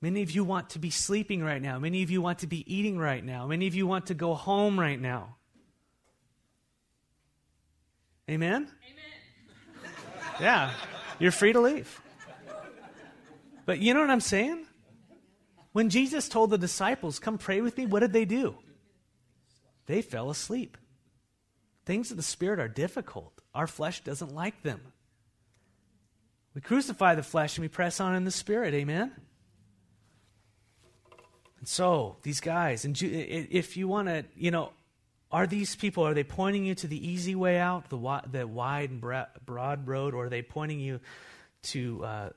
Many 0.01 0.21
of 0.21 0.31
you 0.31 0.43
want 0.43 0.71
to 0.71 0.79
be 0.79 0.89
sleeping 0.89 1.43
right 1.43 1.61
now. 1.61 1.77
Many 1.79 2.03
of 2.03 2.09
you 2.09 2.21
want 2.21 2.39
to 2.39 2.47
be 2.47 2.63
eating 2.73 2.97
right 2.97 3.23
now. 3.23 3.47
Many 3.47 3.67
of 3.67 3.75
you 3.75 3.85
want 3.85 4.07
to 4.07 4.13
go 4.13 4.33
home 4.33 4.79
right 4.79 4.99
now. 4.99 5.35
Amen? 8.29 8.67
Amen. 8.67 9.91
Yeah, 10.39 10.71
you're 11.19 11.31
free 11.31 11.51
to 11.51 11.59
leave. 11.59 12.01
But 13.65 13.79
you 13.79 13.93
know 13.93 13.99
what 13.99 14.09
I'm 14.09 14.21
saying? 14.21 14.65
When 15.73 15.89
Jesus 15.89 16.29
told 16.29 16.49
the 16.49 16.57
disciples, 16.57 17.19
Come 17.19 17.37
pray 17.37 17.61
with 17.61 17.77
me, 17.77 17.85
what 17.85 17.99
did 17.99 18.13
they 18.13 18.25
do? 18.25 18.55
They 19.85 20.01
fell 20.01 20.29
asleep. 20.29 20.77
Things 21.85 22.11
of 22.11 22.17
the 22.17 22.23
Spirit 22.23 22.59
are 22.59 22.67
difficult. 22.67 23.41
Our 23.53 23.67
flesh 23.67 24.03
doesn't 24.03 24.33
like 24.33 24.61
them. 24.63 24.81
We 26.53 26.61
crucify 26.61 27.15
the 27.15 27.23
flesh 27.23 27.57
and 27.57 27.63
we 27.63 27.67
press 27.67 27.99
on 27.99 28.15
in 28.15 28.25
the 28.25 28.31
Spirit. 28.31 28.73
Amen? 28.73 29.11
And 31.59 31.67
so, 31.67 32.17
these 32.23 32.39
guys, 32.39 32.85
and 32.85 32.97
if 33.01 33.75
you 33.75 33.87
want 33.87 34.07
to, 34.07 34.25
you 34.35 34.49
know, 34.49 34.71
are 35.31 35.45
these 35.45 35.75
people, 35.75 36.05
are 36.07 36.13
they 36.13 36.23
pointing 36.23 36.65
you 36.65 36.73
to 36.75 36.87
the 36.87 37.07
easy 37.07 37.35
way 37.35 37.59
out, 37.59 37.89
the, 37.89 38.21
the 38.31 38.47
wide 38.47 38.89
and 38.89 39.01
broad 39.45 39.87
road, 39.87 40.13
or 40.13 40.25
are 40.25 40.29
they 40.29 40.41
pointing 40.41 40.79
you 40.79 40.99
to, 41.63 42.03
uh, 42.03 42.29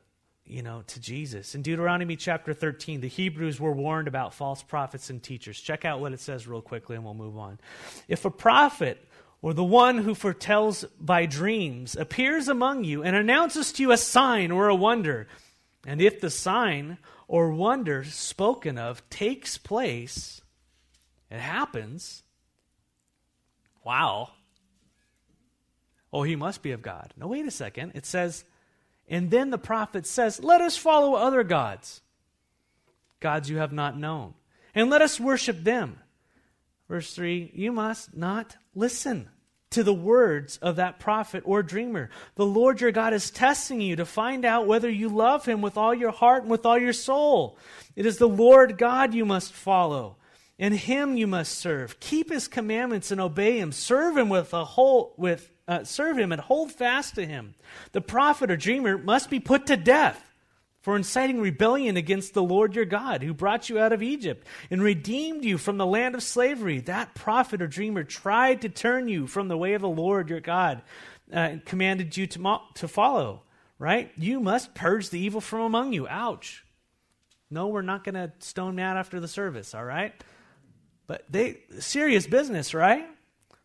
you 0.44 0.62
know, 0.62 0.82
to 0.88 1.00
Jesus? 1.00 1.54
In 1.54 1.62
Deuteronomy 1.62 2.16
chapter 2.16 2.52
13, 2.52 3.00
the 3.00 3.08
Hebrews 3.08 3.58
were 3.58 3.72
warned 3.72 4.08
about 4.08 4.34
false 4.34 4.62
prophets 4.62 5.08
and 5.08 5.22
teachers. 5.22 5.58
Check 5.58 5.86
out 5.86 6.00
what 6.00 6.12
it 6.12 6.20
says 6.20 6.46
real 6.46 6.60
quickly 6.60 6.96
and 6.96 7.04
we'll 7.04 7.14
move 7.14 7.38
on. 7.38 7.58
If 8.08 8.26
a 8.26 8.30
prophet 8.30 9.02
or 9.42 9.52
the 9.52 9.64
one 9.64 9.98
who 9.98 10.14
foretells 10.14 10.84
by 11.00 11.26
dreams 11.26 11.96
appears 11.96 12.48
among 12.48 12.84
you 12.84 13.02
and 13.02 13.16
announces 13.16 13.72
to 13.72 13.82
you 13.82 13.90
a 13.90 13.96
sign 13.96 14.52
or 14.52 14.68
a 14.68 14.74
wonder, 14.74 15.26
and 15.84 16.00
if 16.00 16.20
the 16.20 16.30
sign 16.30 16.96
or 17.26 17.50
wonder 17.50 18.04
spoken 18.04 18.78
of 18.78 19.08
takes 19.10 19.58
place, 19.58 20.40
it 21.28 21.40
happens, 21.40 22.22
wow. 23.84 24.30
Oh, 26.12 26.22
he 26.22 26.36
must 26.36 26.62
be 26.62 26.70
of 26.70 26.82
God. 26.82 27.12
No, 27.16 27.26
wait 27.26 27.46
a 27.46 27.50
second. 27.50 27.92
It 27.94 28.06
says, 28.06 28.44
and 29.08 29.30
then 29.30 29.50
the 29.50 29.58
prophet 29.58 30.06
says, 30.06 30.42
Let 30.42 30.60
us 30.60 30.76
follow 30.76 31.14
other 31.14 31.42
gods, 31.42 32.00
gods 33.18 33.50
you 33.50 33.56
have 33.56 33.72
not 33.72 33.98
known, 33.98 34.34
and 34.74 34.88
let 34.88 35.02
us 35.02 35.18
worship 35.18 35.64
them. 35.64 35.98
Verse 36.92 37.14
3 37.14 37.52
You 37.54 37.72
must 37.72 38.14
not 38.14 38.54
listen 38.74 39.30
to 39.70 39.82
the 39.82 39.94
words 39.94 40.58
of 40.58 40.76
that 40.76 41.00
prophet 41.00 41.42
or 41.46 41.62
dreamer. 41.62 42.10
The 42.34 42.44
Lord 42.44 42.82
your 42.82 42.92
God 42.92 43.14
is 43.14 43.30
testing 43.30 43.80
you 43.80 43.96
to 43.96 44.04
find 44.04 44.44
out 44.44 44.66
whether 44.66 44.90
you 44.90 45.08
love 45.08 45.46
him 45.46 45.62
with 45.62 45.78
all 45.78 45.94
your 45.94 46.10
heart 46.10 46.42
and 46.42 46.50
with 46.50 46.66
all 46.66 46.76
your 46.76 46.92
soul. 46.92 47.56
It 47.96 48.04
is 48.04 48.18
the 48.18 48.28
Lord 48.28 48.76
God 48.76 49.14
you 49.14 49.24
must 49.24 49.54
follow, 49.54 50.16
and 50.58 50.74
him 50.74 51.16
you 51.16 51.26
must 51.26 51.54
serve. 51.54 51.98
Keep 51.98 52.30
his 52.30 52.46
commandments 52.46 53.10
and 53.10 53.22
obey 53.22 53.58
him. 53.58 53.72
Serve 53.72 54.18
him 54.18 54.28
with 54.28 54.52
a 54.52 54.66
whole 54.66 55.14
with 55.16 55.50
uh, 55.66 55.84
serve 55.84 56.18
him 56.18 56.30
and 56.30 56.42
hold 56.42 56.72
fast 56.72 57.14
to 57.14 57.24
him. 57.24 57.54
The 57.92 58.02
prophet 58.02 58.50
or 58.50 58.56
dreamer 58.58 58.98
must 58.98 59.30
be 59.30 59.40
put 59.40 59.64
to 59.68 59.78
death 59.78 60.22
for 60.82 60.96
inciting 60.96 61.40
rebellion 61.40 61.96
against 61.96 62.34
the 62.34 62.42
Lord 62.42 62.74
your 62.74 62.84
God, 62.84 63.22
who 63.22 63.32
brought 63.32 63.70
you 63.70 63.78
out 63.78 63.92
of 63.92 64.02
Egypt 64.02 64.46
and 64.70 64.82
redeemed 64.82 65.44
you 65.44 65.56
from 65.56 65.78
the 65.78 65.86
land 65.86 66.14
of 66.14 66.22
slavery. 66.22 66.80
That 66.80 67.14
prophet 67.14 67.62
or 67.62 67.68
dreamer 67.68 68.02
tried 68.02 68.62
to 68.62 68.68
turn 68.68 69.08
you 69.08 69.28
from 69.28 69.48
the 69.48 69.56
way 69.56 69.74
of 69.74 69.82
the 69.82 69.88
Lord 69.88 70.28
your 70.28 70.40
God 70.40 70.82
uh, 71.32 71.36
and 71.36 71.64
commanded 71.64 72.16
you 72.16 72.26
to, 72.26 72.40
mo- 72.40 72.62
to 72.74 72.88
follow, 72.88 73.42
right? 73.78 74.10
You 74.16 74.40
must 74.40 74.74
purge 74.74 75.08
the 75.10 75.20
evil 75.20 75.40
from 75.40 75.60
among 75.60 75.92
you. 75.92 76.08
Ouch. 76.08 76.64
No, 77.48 77.68
we're 77.68 77.82
not 77.82 78.02
going 78.02 78.14
to 78.14 78.32
stone 78.40 78.74
Matt 78.74 78.96
after 78.96 79.20
the 79.20 79.28
service, 79.28 79.74
all 79.74 79.84
right? 79.84 80.12
But 81.06 81.24
they 81.30 81.58
serious 81.78 82.26
business, 82.26 82.74
right? 82.74 83.06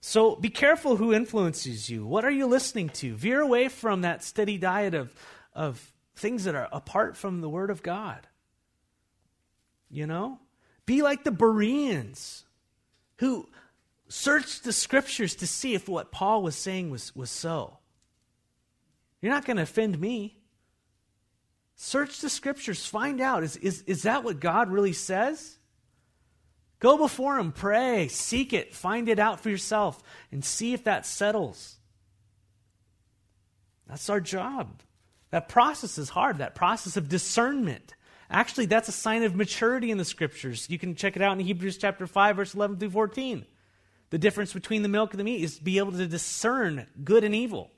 So 0.01 0.35
be 0.35 0.49
careful 0.49 0.97
who 0.97 1.13
influences 1.13 1.89
you. 1.89 2.05
What 2.05 2.25
are 2.25 2.31
you 2.31 2.45
listening 2.45 2.89
to? 2.89 3.15
Veer 3.15 3.41
away 3.41 3.69
from 3.69 4.01
that 4.01 4.23
steady 4.23 4.57
diet 4.57 4.93
of, 4.93 5.15
of 5.55 5.91
things 6.17 6.43
that 6.45 6.55
are 6.55 6.67
apart 6.71 7.15
from 7.15 7.41
the 7.41 7.49
Word 7.49 7.69
of 7.69 7.83
God. 7.83 8.27
You 9.89 10.07
know? 10.07 10.39
Be 10.85 11.01
like 11.01 11.23
the 11.23 11.31
Bereans 11.31 12.45
who 13.17 13.47
searched 14.07 14.63
the 14.63 14.73
scriptures 14.73 15.35
to 15.35 15.47
see 15.47 15.73
if 15.73 15.89
what 15.89 16.11
Paul 16.11 16.43
was 16.43 16.55
saying 16.55 16.89
was, 16.89 17.15
was 17.15 17.29
so. 17.29 17.77
You're 19.21 19.33
not 19.33 19.45
going 19.45 19.57
to 19.57 19.63
offend 19.63 19.99
me. 19.99 20.37
Search 21.75 22.21
the 22.21 22.29
scriptures, 22.29 22.85
find 22.85 23.21
out 23.21 23.43
is, 23.43 23.55
is, 23.57 23.83
is 23.83 24.03
that 24.03 24.23
what 24.23 24.39
God 24.39 24.71
really 24.71 24.93
says? 24.93 25.57
Go 26.79 26.97
before 26.97 27.37
Him, 27.37 27.51
pray, 27.51 28.07
seek 28.07 28.53
it, 28.53 28.73
find 28.73 29.09
it 29.09 29.19
out 29.19 29.39
for 29.39 29.49
yourself, 29.49 30.01
and 30.31 30.43
see 30.43 30.73
if 30.73 30.85
that 30.85 31.05
settles. 31.05 31.75
That's 33.87 34.09
our 34.09 34.19
job. 34.19 34.81
That 35.37 35.49
process 35.49 35.99
is 35.99 36.09
hard, 36.09 36.39
that 36.39 36.55
process 36.55 36.97
of 36.97 37.09
discernment. 37.09 37.93
Actually, 38.27 38.65
that's 38.65 38.89
a 38.89 38.91
sign 38.91 39.21
of 39.21 39.35
maturity 39.35 39.91
in 39.91 39.99
the 39.99 40.03
scriptures. 40.03 40.67
You 40.67 40.79
can 40.79 40.95
check 40.95 41.15
it 41.15 41.21
out 41.21 41.37
in 41.37 41.45
Hebrews 41.45 41.77
chapter 41.77 42.07
5, 42.07 42.37
verse 42.37 42.55
11 42.55 42.77
through 42.77 42.89
14. 42.89 43.45
The 44.09 44.17
difference 44.17 44.51
between 44.51 44.81
the 44.81 44.89
milk 44.89 45.13
and 45.13 45.19
the 45.19 45.23
meat 45.23 45.43
is 45.43 45.59
to 45.59 45.63
be 45.63 45.77
able 45.77 45.91
to 45.91 46.07
discern 46.07 46.87
good 47.03 47.23
and 47.23 47.35
evil. 47.35 47.69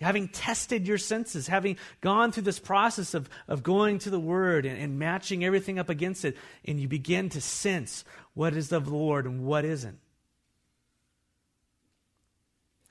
Having 0.00 0.28
tested 0.28 0.86
your 0.86 0.96
senses, 0.96 1.48
having 1.48 1.76
gone 2.00 2.30
through 2.30 2.44
this 2.44 2.60
process 2.60 3.14
of, 3.14 3.28
of 3.48 3.64
going 3.64 3.98
to 3.98 4.10
the 4.10 4.20
Word 4.20 4.64
and, 4.64 4.78
and 4.78 5.00
matching 5.00 5.44
everything 5.44 5.80
up 5.80 5.88
against 5.88 6.24
it, 6.24 6.36
and 6.64 6.78
you 6.78 6.86
begin 6.86 7.30
to 7.30 7.40
sense 7.40 8.04
what 8.34 8.54
is 8.54 8.70
of 8.70 8.84
the 8.84 8.94
Lord 8.94 9.26
and 9.26 9.42
what 9.42 9.64
isn't. 9.64 9.98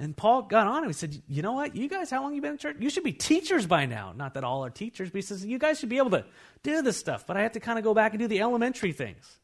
And 0.01 0.17
Paul 0.17 0.41
got 0.41 0.65
on 0.65 0.81
him. 0.81 0.89
He 0.89 0.93
said, 0.93 1.21
You 1.27 1.43
know 1.43 1.53
what? 1.53 1.75
You 1.75 1.87
guys, 1.87 2.09
how 2.09 2.23
long 2.23 2.33
you 2.33 2.41
been 2.41 2.53
in 2.53 2.57
church? 2.57 2.77
You 2.79 2.89
should 2.89 3.03
be 3.03 3.13
teachers 3.13 3.67
by 3.67 3.85
now. 3.85 4.13
Not 4.17 4.33
that 4.33 4.43
all 4.43 4.65
are 4.65 4.71
teachers, 4.71 5.11
but 5.11 5.17
he 5.19 5.21
says, 5.21 5.45
You 5.45 5.59
guys 5.59 5.79
should 5.79 5.89
be 5.89 5.99
able 5.99 6.09
to 6.09 6.25
do 6.63 6.81
this 6.81 6.97
stuff. 6.97 7.27
But 7.27 7.37
I 7.37 7.43
have 7.43 7.51
to 7.51 7.59
kind 7.59 7.77
of 7.77 7.83
go 7.83 7.93
back 7.93 8.13
and 8.13 8.19
do 8.19 8.27
the 8.27 8.41
elementary 8.41 8.93
things. 8.93 9.37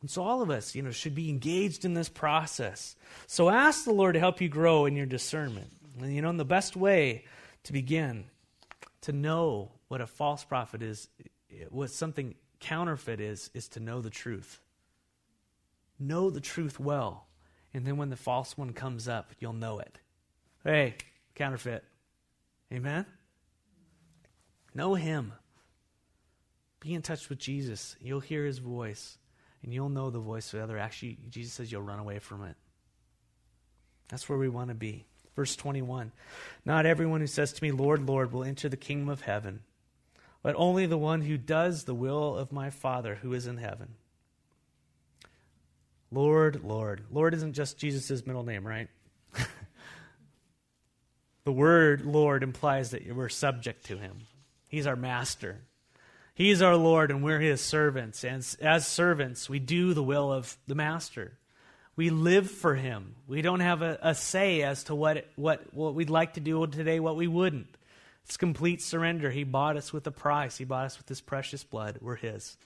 And 0.00 0.10
so 0.10 0.24
all 0.24 0.42
of 0.42 0.50
us, 0.50 0.74
you 0.74 0.82
know, 0.82 0.90
should 0.90 1.14
be 1.14 1.30
engaged 1.30 1.84
in 1.84 1.94
this 1.94 2.08
process. 2.08 2.96
So 3.28 3.48
ask 3.48 3.84
the 3.84 3.92
Lord 3.92 4.14
to 4.14 4.18
help 4.18 4.40
you 4.40 4.48
grow 4.48 4.86
in 4.86 4.96
your 4.96 5.06
discernment. 5.06 5.70
And 6.00 6.12
you 6.12 6.20
know, 6.20 6.32
the 6.32 6.44
best 6.44 6.74
way 6.74 7.26
to 7.64 7.72
begin 7.72 8.24
to 9.02 9.12
know 9.12 9.70
what 9.86 10.00
a 10.00 10.06
false 10.08 10.42
prophet 10.42 10.82
is, 10.82 11.08
what 11.68 11.92
something 11.92 12.34
counterfeit 12.58 13.20
is, 13.20 13.50
is 13.54 13.68
to 13.68 13.80
know 13.80 14.00
the 14.00 14.10
truth. 14.10 14.60
Know 16.00 16.30
the 16.30 16.40
truth 16.40 16.80
well. 16.80 17.28
And 17.72 17.86
then 17.86 17.96
when 17.96 18.10
the 18.10 18.16
false 18.16 18.58
one 18.58 18.72
comes 18.72 19.08
up, 19.08 19.32
you'll 19.38 19.52
know 19.52 19.78
it. 19.78 19.98
Hey, 20.64 20.94
counterfeit. 21.34 21.84
Amen? 22.72 23.06
Know 24.74 24.94
him. 24.94 25.32
Be 26.80 26.94
in 26.94 27.02
touch 27.02 27.28
with 27.28 27.38
Jesus. 27.38 27.96
You'll 28.00 28.20
hear 28.20 28.44
his 28.44 28.58
voice, 28.58 29.18
and 29.62 29.72
you'll 29.72 29.88
know 29.88 30.10
the 30.10 30.18
voice 30.18 30.52
of 30.52 30.58
the 30.58 30.64
other. 30.64 30.78
Actually, 30.78 31.18
Jesus 31.28 31.52
says 31.52 31.70
you'll 31.70 31.82
run 31.82 31.98
away 31.98 32.18
from 32.18 32.44
it. 32.44 32.56
That's 34.08 34.28
where 34.28 34.38
we 34.38 34.48
want 34.48 34.68
to 34.68 34.74
be. 34.74 35.06
Verse 35.36 35.54
21 35.56 36.12
Not 36.64 36.86
everyone 36.86 37.20
who 37.20 37.26
says 37.26 37.52
to 37.52 37.62
me, 37.62 37.70
Lord, 37.70 38.06
Lord, 38.06 38.32
will 38.32 38.44
enter 38.44 38.68
the 38.68 38.76
kingdom 38.76 39.08
of 39.08 39.22
heaven, 39.22 39.60
but 40.42 40.54
only 40.56 40.86
the 40.86 40.98
one 40.98 41.22
who 41.22 41.36
does 41.36 41.84
the 41.84 41.94
will 41.94 42.36
of 42.36 42.52
my 42.52 42.70
Father 42.70 43.16
who 43.16 43.32
is 43.32 43.46
in 43.46 43.58
heaven. 43.58 43.94
Lord, 46.12 46.64
Lord. 46.64 47.04
Lord 47.10 47.34
isn't 47.34 47.52
just 47.52 47.78
Jesus' 47.78 48.26
middle 48.26 48.42
name, 48.42 48.66
right? 48.66 48.88
the 51.44 51.52
word 51.52 52.04
Lord 52.04 52.42
implies 52.42 52.90
that 52.90 53.14
we're 53.14 53.28
subject 53.28 53.86
to 53.86 53.96
him. 53.96 54.22
He's 54.66 54.86
our 54.86 54.96
master. 54.96 55.60
He's 56.34 56.62
our 56.62 56.76
Lord, 56.76 57.10
and 57.10 57.22
we're 57.22 57.40
his 57.40 57.60
servants. 57.60 58.24
And 58.24 58.44
as 58.60 58.86
servants, 58.86 59.48
we 59.48 59.58
do 59.58 59.94
the 59.94 60.02
will 60.02 60.32
of 60.32 60.56
the 60.66 60.74
master. 60.74 61.38
We 61.96 62.10
live 62.10 62.50
for 62.50 62.74
him. 62.74 63.14
We 63.28 63.42
don't 63.42 63.60
have 63.60 63.82
a, 63.82 63.98
a 64.00 64.14
say 64.14 64.62
as 64.62 64.84
to 64.84 64.94
what, 64.94 65.26
what, 65.36 65.74
what 65.74 65.94
we'd 65.94 66.08
like 66.08 66.34
to 66.34 66.40
do 66.40 66.66
today, 66.66 66.98
what 66.98 67.16
we 67.16 67.26
wouldn't. 67.26 67.66
It's 68.24 68.36
complete 68.36 68.80
surrender. 68.80 69.30
He 69.30 69.44
bought 69.44 69.76
us 69.76 69.92
with 69.92 70.06
a 70.06 70.10
price, 70.10 70.56
he 70.56 70.64
bought 70.64 70.86
us 70.86 70.98
with 70.98 71.08
his 71.08 71.20
precious 71.20 71.62
blood. 71.62 71.98
We're 72.00 72.16
his. 72.16 72.56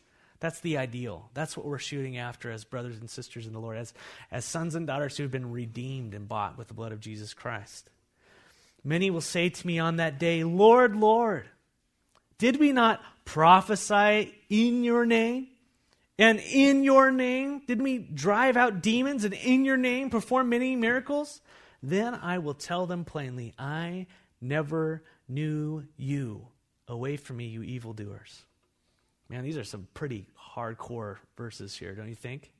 That's 0.44 0.61
the 0.61 0.76
ideal. 0.76 1.30
That's 1.33 1.57
what 1.57 1.64
we're 1.64 1.78
shooting 1.78 2.18
after 2.18 2.50
as 2.50 2.64
brothers 2.64 2.98
and 2.98 3.09
sisters 3.09 3.46
in 3.46 3.54
the 3.54 3.61
Lord, 3.61 3.78
as, 3.78 3.94
as 4.30 4.44
sons 4.44 4.74
and 4.74 4.87
daughters 4.87 5.16
who 5.16 5.22
have 5.22 5.33
been 5.33 5.50
redeemed 5.50 6.12
and 6.12 6.28
bought 6.28 6.59
with 6.59 6.68
the 6.68 6.74
blood 6.74 6.92
of 6.92 7.00
Jesus 7.00 7.33
Christ. 7.33 7.88
Many 8.85 9.09
will 9.09 9.22
say 9.22 9.48
to 9.48 9.66
me 9.66 9.78
on 9.78 9.96
that 9.96 10.18
day, 10.18 10.44
Lord, 10.44 10.96
Lord, 10.96 11.48
did 12.37 12.61
we 12.61 12.72
not 12.72 13.00
prophesy 13.24 14.35
in 14.50 14.85
your 14.85 15.07
name 15.07 15.48
And 16.18 16.40
in 16.40 16.85
your 16.85 17.11
name, 17.11 17.62
didn't 17.66 17.85
we 17.85 17.98
drive 17.98 18.57
out 18.57 18.83
demons 18.83 19.24
and 19.24 19.35
in 19.35 19.64
your 19.64 19.76
name 19.76 20.11
perform 20.11 20.48
many 20.48 20.76
miracles? 20.76 21.40
Then 21.83 22.14
I 22.14 22.38
will 22.38 22.54
tell 22.54 22.87
them 22.87 23.04
plainly, 23.04 23.52
I 23.59 24.07
never 24.40 25.02
knew 25.28 25.85
you. 25.96 26.48
Away 26.87 27.16
from 27.16 27.38
me, 27.38 27.46
you 27.46 27.62
evildoers. 27.62 28.44
Man, 29.29 29.43
these 29.43 29.57
are 29.57 29.65
some 29.65 29.89
pretty 29.95 30.29
hardcore 30.55 31.17
verses 31.37 31.77
here, 31.77 31.95
don't 31.95 32.09
you 32.09 32.15
think? 32.15 32.53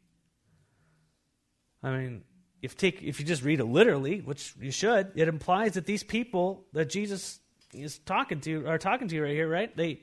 I 1.83 1.96
mean, 1.96 2.24
if 2.62 2.77
take 2.77 3.03
if 3.03 3.20
you 3.20 3.27
just 3.27 3.42
read 3.42 3.61
it 3.61 3.64
literally, 3.64 4.20
which 4.20 4.55
you 4.59 4.70
should, 4.70 5.12
it 5.14 5.29
implies 5.29 5.74
that 5.74 5.85
these 5.85 6.03
people 6.03 6.64
that 6.72 6.88
Jesus 6.88 7.40
is 7.74 7.98
talking 7.98 8.40
to 8.40 8.66
are 8.66 8.79
talking 8.79 9.09
to 9.09 9.14
you 9.14 9.22
right 9.22 9.33
here, 9.33 9.48
right? 9.48 9.77
They 9.77 10.00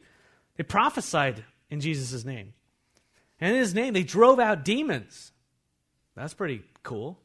they 0.57 0.63
prophesied 0.63 1.43
in 1.71 1.81
Jesus' 1.81 2.23
name. 2.23 2.53
And 3.39 3.55
in 3.55 3.59
his 3.59 3.73
name 3.73 3.93
they 3.93 4.03
drove 4.03 4.39
out 4.39 4.63
demons. 4.63 5.31
That's 6.15 6.35
pretty 6.35 6.61
cool. 6.83 7.19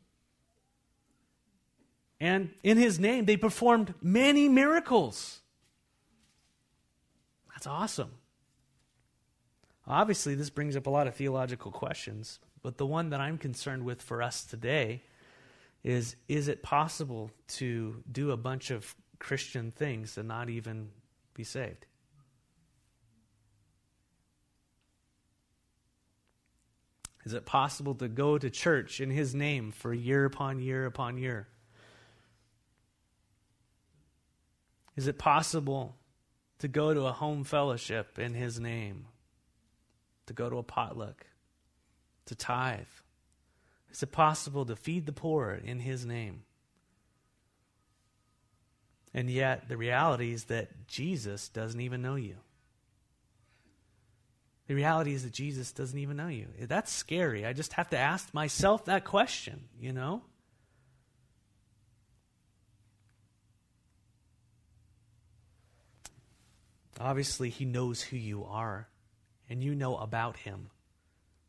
And 2.18 2.50
in 2.62 2.78
his 2.78 2.98
name 2.98 3.26
they 3.26 3.36
performed 3.36 3.92
many 4.00 4.48
miracles. 4.48 5.40
That's 7.52 7.66
awesome. 7.66 8.12
Obviously, 9.86 10.34
this 10.34 10.50
brings 10.50 10.76
up 10.76 10.86
a 10.86 10.90
lot 10.90 11.06
of 11.06 11.14
theological 11.14 11.70
questions, 11.70 12.40
but 12.62 12.76
the 12.76 12.86
one 12.86 13.10
that 13.10 13.20
I'm 13.20 13.38
concerned 13.38 13.84
with 13.84 14.02
for 14.02 14.22
us 14.22 14.44
today 14.44 15.02
is 15.84 16.16
is 16.26 16.48
it 16.48 16.64
possible 16.64 17.30
to 17.46 18.02
do 18.10 18.32
a 18.32 18.36
bunch 18.36 18.72
of 18.72 18.96
Christian 19.20 19.70
things 19.70 20.18
and 20.18 20.26
not 20.26 20.50
even 20.50 20.88
be 21.34 21.44
saved? 21.44 21.86
Is 27.24 27.34
it 27.34 27.46
possible 27.46 27.94
to 27.96 28.08
go 28.08 28.38
to 28.38 28.50
church 28.50 29.00
in 29.00 29.10
His 29.10 29.34
name 29.34 29.70
for 29.70 29.94
year 29.94 30.24
upon 30.24 30.58
year 30.60 30.86
upon 30.86 31.18
year? 31.18 31.48
Is 34.96 35.06
it 35.06 35.18
possible 35.18 35.96
to 36.58 36.68
go 36.68 36.94
to 36.94 37.06
a 37.06 37.12
home 37.12 37.44
fellowship 37.44 38.18
in 38.18 38.34
His 38.34 38.58
name? 38.58 39.06
To 40.26 40.32
go 40.32 40.50
to 40.50 40.58
a 40.58 40.62
potluck? 40.62 41.26
To 42.26 42.34
tithe? 42.34 42.86
Is 43.90 44.02
it 44.02 44.12
possible 44.12 44.66
to 44.66 44.76
feed 44.76 45.06
the 45.06 45.12
poor 45.12 45.52
in 45.52 45.78
His 45.78 46.04
name? 46.04 46.42
And 49.14 49.30
yet, 49.30 49.68
the 49.68 49.76
reality 49.76 50.32
is 50.32 50.44
that 50.44 50.88
Jesus 50.88 51.48
doesn't 51.48 51.80
even 51.80 52.02
know 52.02 52.16
you. 52.16 52.36
The 54.66 54.74
reality 54.74 55.14
is 55.14 55.22
that 55.22 55.32
Jesus 55.32 55.72
doesn't 55.72 55.98
even 55.98 56.16
know 56.16 56.26
you. 56.26 56.48
That's 56.60 56.92
scary. 56.92 57.46
I 57.46 57.52
just 57.52 57.74
have 57.74 57.88
to 57.90 57.96
ask 57.96 58.34
myself 58.34 58.86
that 58.86 59.04
question, 59.04 59.68
you 59.80 59.92
know? 59.92 60.22
Obviously, 67.00 67.48
He 67.48 67.64
knows 67.64 68.02
who 68.02 68.16
you 68.16 68.44
are, 68.44 68.88
and 69.48 69.62
you 69.62 69.74
know 69.74 69.96
about 69.96 70.36
Him. 70.36 70.70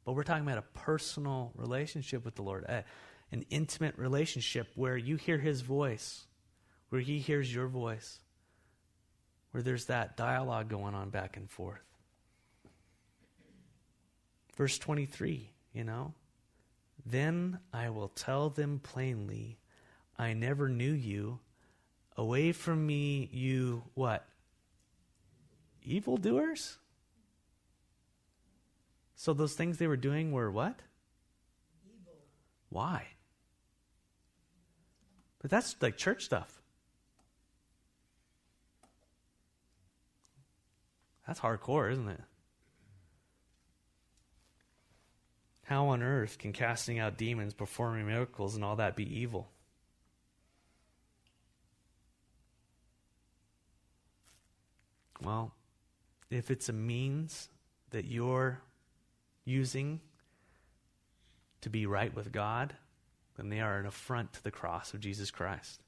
But 0.08 0.14
we're 0.14 0.24
talking 0.24 0.44
about 0.44 0.58
a 0.58 0.80
personal 0.80 1.52
relationship 1.56 2.24
with 2.24 2.36
the 2.36 2.42
Lord, 2.42 2.64
a, 2.64 2.86
an 3.34 3.46
intimate 3.50 3.98
relationship 3.98 4.72
where 4.76 4.96
you 4.96 5.18
hear 5.18 5.38
his 5.38 5.60
voice, 5.60 6.26
where 6.88 7.02
he 7.02 7.20
hears 7.20 7.54
your 7.54 7.68
voice, 7.68 8.20
where 9.52 9.62
there's 9.62 9.88
that 9.88 10.16
dialogue 10.16 10.70
going 10.70 10.96
on 10.96 11.10
back 11.10 11.36
and 11.36 11.50
forth. 11.50 11.82
Verse 14.56 14.78
23, 14.78 15.52
you 15.74 15.84
know, 15.84 16.14
then 17.06 17.60
I 17.74 17.90
will 17.90 18.08
tell 18.08 18.50
them 18.50 18.80
plainly, 18.80 19.60
I 20.18 20.34
never 20.34 20.70
knew 20.70 20.94
you. 20.94 21.40
Away 22.16 22.52
from 22.52 22.88
me, 22.88 23.30
you 23.32 23.84
what? 23.94 24.26
Evildoers? 25.84 26.78
So 29.18 29.34
those 29.34 29.56
things 29.56 29.80
they 29.80 29.88
were 29.88 29.98
doing 29.98 30.32
were 30.32 30.52
what? 30.52 30.80
Evil. 31.84 32.14
Why? 32.70 33.08
But 35.40 35.50
that's 35.50 35.76
like 35.82 35.98
church 35.98 36.24
stuff. 36.24 36.62
That's 41.26 41.40
hardcore, 41.40 41.92
isn't 41.92 42.08
it? 42.08 42.22
How 45.64 45.88
on 45.88 46.04
earth 46.04 46.38
can 46.38 46.54
casting 46.54 47.00
out 47.00 47.18
demons, 47.18 47.56
performing 47.56 48.06
miracles, 48.06 48.56
and 48.56 48.64
all 48.64 48.76
that 48.76 48.96
be 48.96 49.20
evil? 49.20 49.50
Well, 55.24 55.56
if 56.30 56.52
it's 56.52 56.70
a 56.70 56.74
means 56.74 57.50
that 57.90 58.06
you're 58.06 58.62
using 59.48 60.02
to 61.62 61.70
be 61.70 61.86
right 61.86 62.14
with 62.14 62.32
God, 62.32 62.76
then 63.38 63.50
they 63.50 63.62
are 63.62 63.78
an 63.78 63.86
affront 63.86 64.34
to 64.34 64.44
the 64.44 64.52
cross 64.52 64.94
of 64.94 65.00
Jesus 65.00 65.32
Christ. 65.32 65.82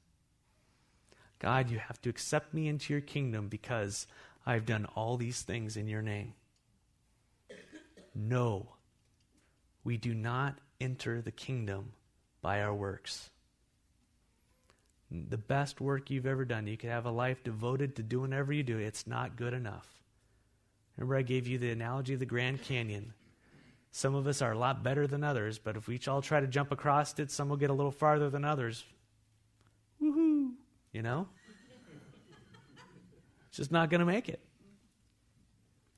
God, 1.38 1.70
you 1.70 1.78
have 1.78 2.00
to 2.02 2.10
accept 2.10 2.54
me 2.54 2.68
into 2.68 2.92
your 2.92 3.00
kingdom 3.00 3.48
because 3.48 4.06
I've 4.46 4.66
done 4.66 4.86
all 4.94 5.16
these 5.16 5.42
things 5.42 5.76
in 5.76 5.88
your 5.88 6.02
name. 6.02 6.34
No, 8.14 8.74
we 9.84 9.96
do 9.96 10.14
not 10.14 10.58
enter 10.80 11.22
the 11.22 11.30
kingdom 11.30 11.92
by 12.42 12.62
our 12.62 12.74
works. 12.74 13.30
The 15.10 15.38
best 15.38 15.80
work 15.80 16.10
you've 16.10 16.26
ever 16.26 16.44
done, 16.44 16.66
you 16.66 16.76
could 16.76 16.90
have 16.90 17.06
a 17.06 17.10
life 17.10 17.42
devoted 17.42 17.96
to 17.96 18.02
doing 18.02 18.30
whatever 18.30 18.52
you 18.52 18.62
do, 18.62 18.78
it's 18.78 19.06
not 19.06 19.36
good 19.36 19.54
enough. 19.54 19.86
Remember, 20.96 21.16
I 21.16 21.22
gave 21.22 21.46
you 21.46 21.58
the 21.58 21.70
analogy 21.70 22.14
of 22.14 22.20
the 22.20 22.26
Grand 22.26 22.62
Canyon. 22.62 23.14
Some 23.92 24.14
of 24.14 24.26
us 24.26 24.40
are 24.40 24.52
a 24.52 24.58
lot 24.58 24.82
better 24.82 25.06
than 25.06 25.24
others, 25.24 25.58
but 25.58 25.76
if 25.76 25.88
we 25.88 25.96
each 25.96 26.06
all 26.06 26.22
try 26.22 26.40
to 26.40 26.46
jump 26.46 26.70
across 26.70 27.18
it, 27.18 27.30
some 27.30 27.48
will 27.48 27.56
get 27.56 27.70
a 27.70 27.74
little 27.74 27.90
farther 27.90 28.30
than 28.30 28.44
others. 28.44 28.84
Woohoo! 30.00 30.52
You 30.92 31.02
know? 31.02 31.28
It's 33.48 33.56
just 33.56 33.72
not 33.72 33.90
going 33.90 33.98
to 33.98 34.06
make 34.06 34.28
it. 34.28 34.40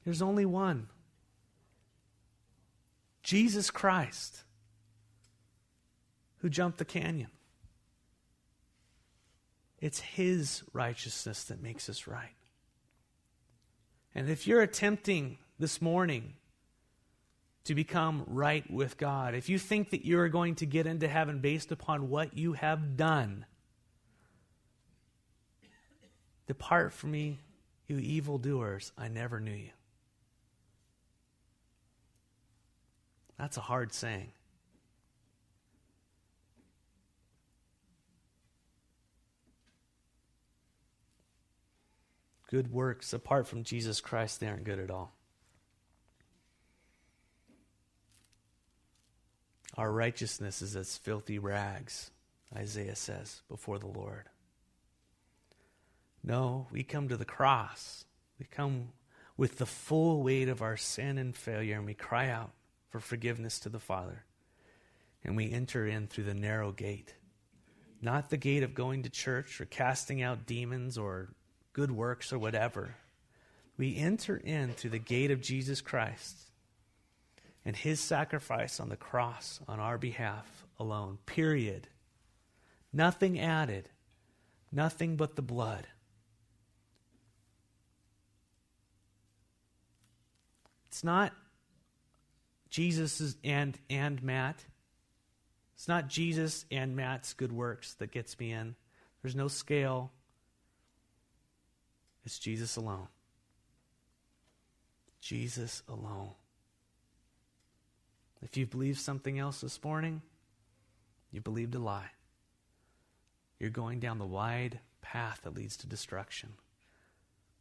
There's 0.04 0.22
only 0.22 0.46
one 0.46 0.88
Jesus 3.22 3.70
Christ, 3.70 4.42
who 6.38 6.48
jumped 6.48 6.78
the 6.78 6.84
canyon. 6.84 7.30
It's 9.80 10.00
His 10.00 10.62
righteousness 10.72 11.44
that 11.44 11.62
makes 11.62 11.88
us 11.88 12.06
right. 12.06 12.34
And 14.14 14.28
if 14.28 14.46
you're 14.46 14.62
attempting 14.62 15.38
this 15.58 15.80
morning 15.80 16.34
to 17.64 17.74
become 17.74 18.24
right 18.26 18.68
with 18.70 18.96
God, 18.96 19.34
if 19.34 19.48
you 19.48 19.58
think 19.58 19.90
that 19.90 20.04
you 20.04 20.18
are 20.18 20.28
going 20.28 20.56
to 20.56 20.66
get 20.66 20.86
into 20.86 21.06
heaven 21.06 21.40
based 21.40 21.70
upon 21.70 22.08
what 22.08 22.36
you 22.36 22.54
have 22.54 22.96
done, 22.96 23.46
depart 26.46 26.92
from 26.92 27.12
me, 27.12 27.38
you 27.86 27.98
evildoers. 27.98 28.92
I 28.96 29.08
never 29.08 29.38
knew 29.38 29.52
you. 29.52 29.70
That's 33.38 33.56
a 33.56 33.60
hard 33.60 33.92
saying. 33.92 34.32
Good 42.50 42.70
works 42.70 43.12
apart 43.12 43.46
from 43.46 43.64
Jesus 43.64 44.00
Christ, 44.00 44.40
they 44.40 44.46
aren't 44.46 44.64
good 44.64 44.78
at 44.78 44.90
all. 44.90 45.12
Our 49.76 49.90
righteousness 49.90 50.60
is 50.60 50.76
as 50.76 50.98
filthy 50.98 51.38
rags, 51.38 52.10
Isaiah 52.54 52.96
says, 52.96 53.40
before 53.48 53.78
the 53.78 53.86
Lord. 53.86 54.28
No, 56.22 56.66
we 56.70 56.82
come 56.82 57.08
to 57.08 57.16
the 57.16 57.24
cross. 57.24 58.04
We 58.38 58.46
come 58.46 58.88
with 59.36 59.58
the 59.58 59.66
full 59.66 60.22
weight 60.22 60.48
of 60.48 60.60
our 60.60 60.76
sin 60.76 61.16
and 61.16 61.34
failure, 61.34 61.76
and 61.76 61.86
we 61.86 61.94
cry 61.94 62.28
out 62.28 62.52
for 62.90 63.00
forgiveness 63.00 63.58
to 63.60 63.70
the 63.70 63.80
Father. 63.80 64.24
And 65.24 65.36
we 65.36 65.50
enter 65.50 65.86
in 65.86 66.06
through 66.06 66.24
the 66.24 66.34
narrow 66.34 66.72
gate. 66.72 67.14
Not 68.02 68.28
the 68.28 68.36
gate 68.36 68.62
of 68.62 68.74
going 68.74 69.04
to 69.04 69.10
church 69.10 69.60
or 69.60 69.64
casting 69.64 70.20
out 70.20 70.46
demons 70.46 70.98
or 70.98 71.32
good 71.72 71.90
works 71.90 72.32
or 72.32 72.38
whatever. 72.38 72.96
We 73.78 73.96
enter 73.96 74.36
in 74.36 74.72
through 74.72 74.90
the 74.90 74.98
gate 74.98 75.30
of 75.30 75.40
Jesus 75.40 75.80
Christ 75.80 76.51
and 77.64 77.76
his 77.76 78.00
sacrifice 78.00 78.80
on 78.80 78.88
the 78.88 78.96
cross 78.96 79.60
on 79.68 79.78
our 79.78 79.98
behalf 79.98 80.66
alone. 80.78 81.18
Period. 81.26 81.88
Nothing 82.92 83.40
added, 83.40 83.88
nothing 84.70 85.16
but 85.16 85.36
the 85.36 85.42
blood. 85.42 85.86
It's 90.88 91.02
not 91.02 91.32
Jesus 92.68 93.36
and, 93.42 93.78
and 93.88 94.22
Matt. 94.22 94.62
It's 95.74 95.88
not 95.88 96.08
Jesus 96.08 96.66
and 96.70 96.94
Matt's 96.94 97.32
good 97.32 97.52
works 97.52 97.94
that 97.94 98.12
gets 98.12 98.38
me 98.38 98.52
in. 98.52 98.76
There's 99.22 99.34
no 99.34 99.48
scale. 99.48 100.12
It's 102.24 102.38
Jesus 102.38 102.76
alone. 102.76 103.08
Jesus 105.20 105.82
alone. 105.88 106.32
If 108.42 108.56
you 108.56 108.66
believe 108.66 108.98
something 108.98 109.38
else 109.38 109.60
this 109.60 109.82
morning, 109.82 110.22
you 111.30 111.40
believed 111.40 111.74
a 111.74 111.78
lie. 111.78 112.10
You're 113.58 113.70
going 113.70 114.00
down 114.00 114.18
the 114.18 114.26
wide 114.26 114.80
path 115.00 115.40
that 115.44 115.54
leads 115.54 115.76
to 115.78 115.86
destruction. 115.86 116.54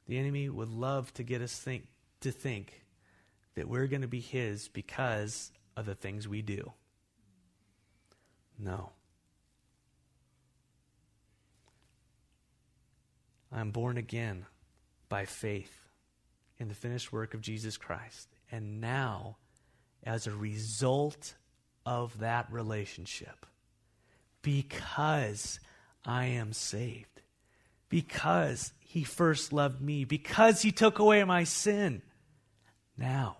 The 0.07 0.17
enemy 0.17 0.49
would 0.49 0.69
love 0.69 1.13
to 1.13 1.23
get 1.23 1.41
us 1.41 1.57
think, 1.57 1.87
to 2.21 2.31
think 2.31 2.83
that 3.55 3.69
we're 3.69 3.87
going 3.87 4.01
to 4.01 4.07
be 4.07 4.19
his 4.19 4.67
because 4.67 5.51
of 5.77 5.85
the 5.85 5.95
things 5.95 6.27
we 6.27 6.41
do. 6.41 6.73
No. 8.57 8.91
I'm 13.51 13.71
born 13.71 13.97
again 13.97 14.45
by 15.09 15.25
faith 15.25 15.77
in 16.57 16.69
the 16.69 16.73
finished 16.73 17.11
work 17.11 17.33
of 17.33 17.41
Jesus 17.41 17.77
Christ. 17.77 18.29
And 18.51 18.79
now, 18.79 19.37
as 20.03 20.27
a 20.27 20.31
result 20.31 21.35
of 21.85 22.19
that 22.19 22.51
relationship, 22.51 23.45
because 24.41 25.59
I 26.05 26.25
am 26.25 26.53
saved, 26.53 27.21
because 27.89 28.73
he 28.79 29.03
first 29.03 29.53
loved 29.53 29.81
me, 29.81 30.05
because 30.05 30.61
he 30.61 30.71
took 30.71 30.99
away 30.99 31.23
my 31.23 31.43
sin, 31.43 32.01
now 32.97 33.37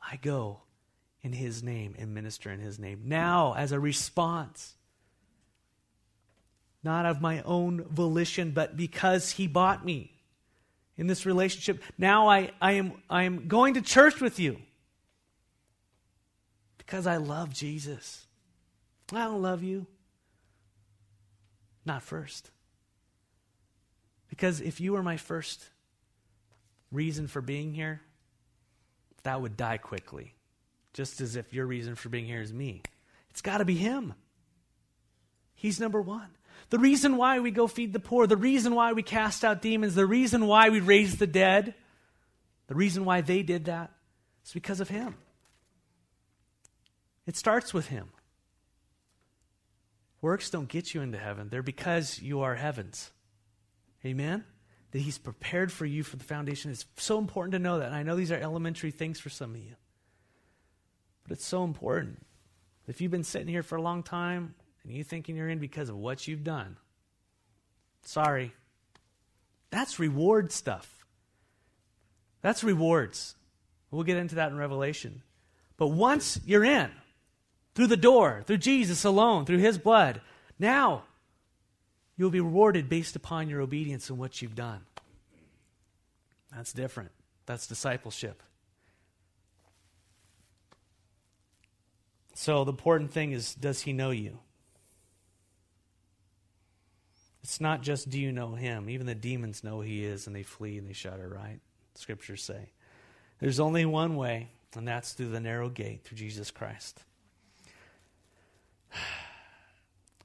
I 0.00 0.16
go 0.16 0.62
in 1.22 1.32
his 1.32 1.62
name 1.62 1.94
and 1.98 2.14
minister 2.14 2.50
in 2.50 2.60
his 2.60 2.78
name. 2.78 3.02
Now, 3.04 3.54
as 3.54 3.72
a 3.72 3.80
response, 3.80 4.74
not 6.82 7.04
of 7.04 7.20
my 7.20 7.42
own 7.42 7.84
volition, 7.84 8.52
but 8.52 8.76
because 8.76 9.32
he 9.32 9.46
bought 9.46 9.84
me 9.84 10.12
in 10.96 11.06
this 11.06 11.26
relationship. 11.26 11.82
Now 11.98 12.28
I, 12.28 12.52
I, 12.60 12.72
am, 12.72 12.92
I 13.08 13.24
am 13.24 13.48
going 13.48 13.74
to 13.74 13.82
church 13.82 14.20
with 14.20 14.38
you 14.38 14.58
because 16.90 17.06
I 17.06 17.18
love 17.18 17.54
Jesus. 17.54 18.26
I 19.12 19.24
don't 19.24 19.42
love 19.42 19.62
you. 19.62 19.86
Not 21.86 22.02
first. 22.02 22.50
Because 24.28 24.60
if 24.60 24.80
you 24.80 24.94
were 24.94 25.02
my 25.02 25.16
first 25.16 25.64
reason 26.90 27.28
for 27.28 27.40
being 27.40 27.72
here, 27.72 28.00
that 29.22 29.40
would 29.40 29.56
die 29.56 29.76
quickly. 29.76 30.34
Just 30.92 31.20
as 31.20 31.36
if 31.36 31.54
your 31.54 31.64
reason 31.64 31.94
for 31.94 32.08
being 32.08 32.26
here 32.26 32.40
is 32.40 32.52
me. 32.52 32.82
It's 33.30 33.40
got 33.40 33.58
to 33.58 33.64
be 33.64 33.76
Him. 33.76 34.14
He's 35.54 35.78
number 35.78 36.02
one. 36.02 36.30
The 36.70 36.78
reason 36.80 37.16
why 37.16 37.38
we 37.38 37.52
go 37.52 37.68
feed 37.68 37.92
the 37.92 38.00
poor, 38.00 38.26
the 38.26 38.36
reason 38.36 38.74
why 38.74 38.94
we 38.94 39.04
cast 39.04 39.44
out 39.44 39.62
demons, 39.62 39.94
the 39.94 40.06
reason 40.06 40.44
why 40.48 40.70
we 40.70 40.80
raise 40.80 41.18
the 41.18 41.28
dead, 41.28 41.74
the 42.66 42.74
reason 42.74 43.04
why 43.04 43.20
they 43.20 43.44
did 43.44 43.66
that 43.66 43.92
is 44.44 44.52
because 44.52 44.80
of 44.80 44.88
Him. 44.88 45.14
It 47.30 47.36
starts 47.36 47.72
with 47.72 47.86
Him. 47.86 48.08
Works 50.20 50.50
don't 50.50 50.68
get 50.68 50.94
you 50.94 51.00
into 51.00 51.16
heaven, 51.16 51.48
they're 51.48 51.62
because 51.62 52.20
you 52.20 52.40
are 52.40 52.56
heavens. 52.56 53.12
Amen? 54.04 54.42
That 54.90 54.98
He's 54.98 55.16
prepared 55.16 55.70
for 55.70 55.86
you 55.86 56.02
for 56.02 56.16
the 56.16 56.24
foundation. 56.24 56.72
It's 56.72 56.86
so 56.96 57.18
important 57.18 57.52
to 57.52 57.60
know 57.60 57.78
that. 57.78 57.86
And 57.86 57.94
I 57.94 58.02
know 58.02 58.16
these 58.16 58.32
are 58.32 58.36
elementary 58.36 58.90
things 58.90 59.20
for 59.20 59.28
some 59.28 59.54
of 59.54 59.58
you. 59.58 59.76
But 61.22 61.34
it's 61.34 61.46
so 61.46 61.62
important. 61.62 62.26
If 62.88 63.00
you've 63.00 63.12
been 63.12 63.22
sitting 63.22 63.46
here 63.46 63.62
for 63.62 63.76
a 63.76 63.82
long 63.82 64.02
time 64.02 64.56
and 64.82 64.92
you 64.92 65.04
thinking 65.04 65.36
you're 65.36 65.48
in 65.48 65.60
because 65.60 65.88
of 65.88 65.96
what 65.96 66.26
you've 66.26 66.42
done, 66.42 66.78
sorry. 68.02 68.54
That's 69.70 70.00
reward 70.00 70.50
stuff. 70.50 71.06
That's 72.42 72.64
rewards. 72.64 73.36
We'll 73.92 74.02
get 74.02 74.16
into 74.16 74.34
that 74.34 74.50
in 74.50 74.58
Revelation. 74.58 75.22
But 75.76 75.92
once 75.92 76.40
you're 76.44 76.64
in, 76.64 76.90
through 77.74 77.86
the 77.86 77.96
door, 77.96 78.42
through 78.46 78.58
Jesus 78.58 79.04
alone, 79.04 79.44
through 79.44 79.58
his 79.58 79.78
blood, 79.78 80.20
now 80.58 81.04
you'll 82.16 82.30
be 82.30 82.40
rewarded 82.40 82.88
based 82.88 83.16
upon 83.16 83.48
your 83.48 83.60
obedience 83.60 84.10
and 84.10 84.18
what 84.18 84.42
you've 84.42 84.54
done. 84.54 84.82
That's 86.54 86.72
different. 86.72 87.12
That's 87.46 87.66
discipleship. 87.66 88.42
So 92.34 92.64
the 92.64 92.72
important 92.72 93.10
thing 93.10 93.32
is 93.32 93.54
does 93.54 93.82
he 93.82 93.92
know 93.92 94.10
you? 94.10 94.38
It's 97.42 97.60
not 97.60 97.82
just 97.82 98.10
do 98.10 98.18
you 98.18 98.32
know 98.32 98.54
him. 98.54 98.90
Even 98.90 99.06
the 99.06 99.14
demons 99.14 99.64
know 99.64 99.80
he 99.80 100.04
is 100.04 100.26
and 100.26 100.36
they 100.36 100.42
flee 100.42 100.78
and 100.78 100.86
they 100.86 100.92
shudder, 100.92 101.28
right? 101.28 101.60
Scriptures 101.94 102.42
say. 102.42 102.70
There's 103.40 103.60
only 103.60 103.86
one 103.86 104.16
way, 104.16 104.50
and 104.76 104.86
that's 104.86 105.14
through 105.14 105.30
the 105.30 105.40
narrow 105.40 105.70
gate, 105.70 106.04
through 106.04 106.18
Jesus 106.18 106.50
Christ. 106.50 107.02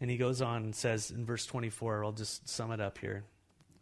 And 0.02 0.12
he 0.12 0.18
goes 0.18 0.42
on 0.42 0.64
and 0.64 0.76
says 0.76 1.10
in 1.10 1.26
verse 1.26 1.46
24, 1.46 2.04
I'll 2.04 2.12
just 2.12 2.50
sum 2.50 2.74
it 2.74 2.82
up 2.82 2.98
here. 2.98 3.24